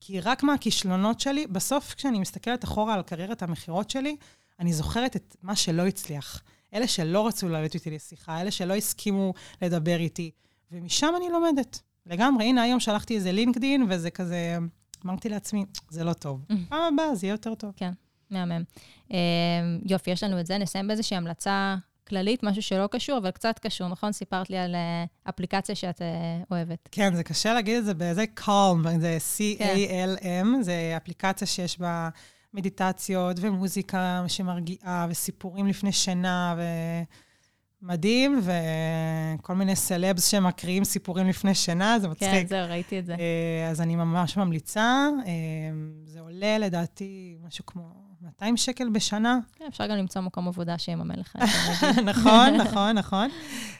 כי 0.00 0.20
רק 0.20 0.42
מהכישלונות 0.42 1.20
שלי, 1.20 1.46
בסוף 1.46 1.94
כשאני 1.94 2.18
מסתכלת 2.18 2.64
אחורה 2.64 2.94
על 2.94 3.02
קריירת 3.02 3.42
המכירות 3.42 3.90
שלי, 3.90 4.16
אני 4.60 4.72
זוכרת 4.72 5.16
את 5.16 5.36
מה 5.42 5.56
שלא 5.56 5.86
הצליח. 5.86 6.42
אלה 6.74 6.86
שלא 6.86 7.26
רצו 7.26 7.48
לעלות 7.48 7.74
איתי 7.74 7.90
לשיחה, 7.90 8.40
אלה 8.40 8.50
שלא 8.50 8.74
הסכימו 8.74 9.34
לדבר 9.62 9.96
איתי, 9.96 10.30
ומשם 10.72 11.14
אני 11.16 11.28
לומדת. 11.28 11.80
לגמרי, 12.06 12.44
הנה, 12.44 12.62
היום 12.62 12.80
שלחתי 12.80 13.14
איזה 13.14 13.32
לינקדין, 13.32 13.86
וזה 13.88 14.10
כזה, 14.10 14.58
אמרתי 15.04 15.28
לעצמי, 15.28 15.64
זה 15.90 16.04
לא 16.04 16.12
טוב. 16.12 16.44
פעם 16.68 16.94
הבאה 16.94 17.14
זה 17.14 17.26
יהיה 17.26 17.34
יותר 17.34 17.54
טוב. 17.54 17.72
כן. 17.76 17.92
מהמם. 18.30 18.62
אמ, 19.10 19.16
יופי, 19.86 20.10
יש 20.10 20.22
לנו 20.22 20.40
את 20.40 20.46
זה. 20.46 20.58
נסיים 20.58 20.86
באיזושהי 20.86 21.16
המלצה 21.16 21.76
כללית, 22.10 22.42
משהו 22.42 22.62
שלא 22.62 22.86
קשור, 22.90 23.18
אבל 23.18 23.30
קצת 23.30 23.58
קשור, 23.58 23.88
נכון? 23.88 24.12
סיפרת 24.12 24.50
לי 24.50 24.58
על 24.58 24.74
אה, 24.74 25.04
אפליקציה 25.28 25.74
שאת 25.74 26.02
אה, 26.02 26.06
אוהבת. 26.50 26.88
כן, 26.92 27.14
זה 27.14 27.22
קשה 27.22 27.54
להגיד 27.54 27.76
את 27.76 27.84
זה 27.84 27.94
באיזה 27.94 28.24
calm, 28.40 28.88
זה 28.98 29.18
C-A-L-M, 29.38 30.62
זה 30.62 30.94
אפליקציה 30.96 31.46
שיש 31.46 31.78
בה 31.78 32.08
מדיטציות 32.54 33.36
ומוזיקה 33.40 34.24
שמרגיעה, 34.28 35.06
וסיפורים 35.10 35.66
לפני 35.66 35.92
שינה, 35.92 36.56
ומדהים, 37.82 38.40
וכל 38.42 39.54
מיני 39.54 39.76
סלבס 39.76 40.26
שמקריאים 40.26 40.84
סיפורים 40.84 41.26
לפני 41.26 41.54
שינה, 41.54 41.98
זה 41.98 42.08
מצחיק. 42.08 42.30
כן, 42.30 42.46
זהו, 42.46 42.68
ראיתי 42.68 42.98
את 42.98 43.06
זה. 43.06 43.14
אה, 43.14 43.70
אז 43.70 43.80
אני 43.80 43.96
ממש 43.96 44.36
ממליצה. 44.36 45.08
זה 46.04 46.20
עולה 46.20 46.58
לדעתי 46.58 47.36
משהו 47.46 47.66
כמו 47.66 48.09
200 48.22 48.56
שקל 48.56 48.88
בשנה. 48.88 49.38
כן, 49.56 49.64
אפשר 49.68 49.86
גם 49.86 49.96
למצוא 49.96 50.22
מקום 50.22 50.48
עבודה 50.48 50.78
שיממן 50.78 51.18
לך. 51.18 51.36
נכון, 52.10 52.54
נכון, 52.54 52.92
נכון. 52.96 53.28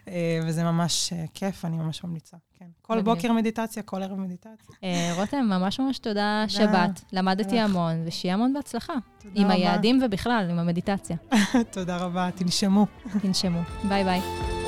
אה, 0.08 0.40
וזה 0.46 0.64
ממש 0.64 1.12
אה, 1.12 1.24
כיף, 1.34 1.64
אני 1.64 1.76
ממש 1.76 2.04
ממליצה. 2.04 2.36
כן. 2.58 2.64
כל. 2.82 3.00
בוקר 3.00 3.32
מדיטציה, 3.32 3.82
כל 3.82 4.02
ערב 4.02 4.18
מדיטציה. 4.18 4.74
אה, 4.84 5.12
רותם, 5.16 5.46
ממש 5.48 5.80
ממש 5.80 5.98
תודה. 5.98 6.44
שבאת. 6.48 7.00
למדתי. 7.12 7.58
המון, 7.58 8.02
ושיהיה 8.06 8.34
המון 8.34 8.52
בהצלחה. 8.52 8.94
עם. 9.34 9.50
היעדים 9.50 10.00
ובכלל, 10.02 10.46
עם 10.50 10.58
המדיטציה. 10.58 11.16
תודה 11.72 11.96
רבה, 11.96 12.28
תנשמו. 12.34 12.86
תנשמו. 13.22 13.60
ביי 13.88 14.04
ביי. 14.04 14.59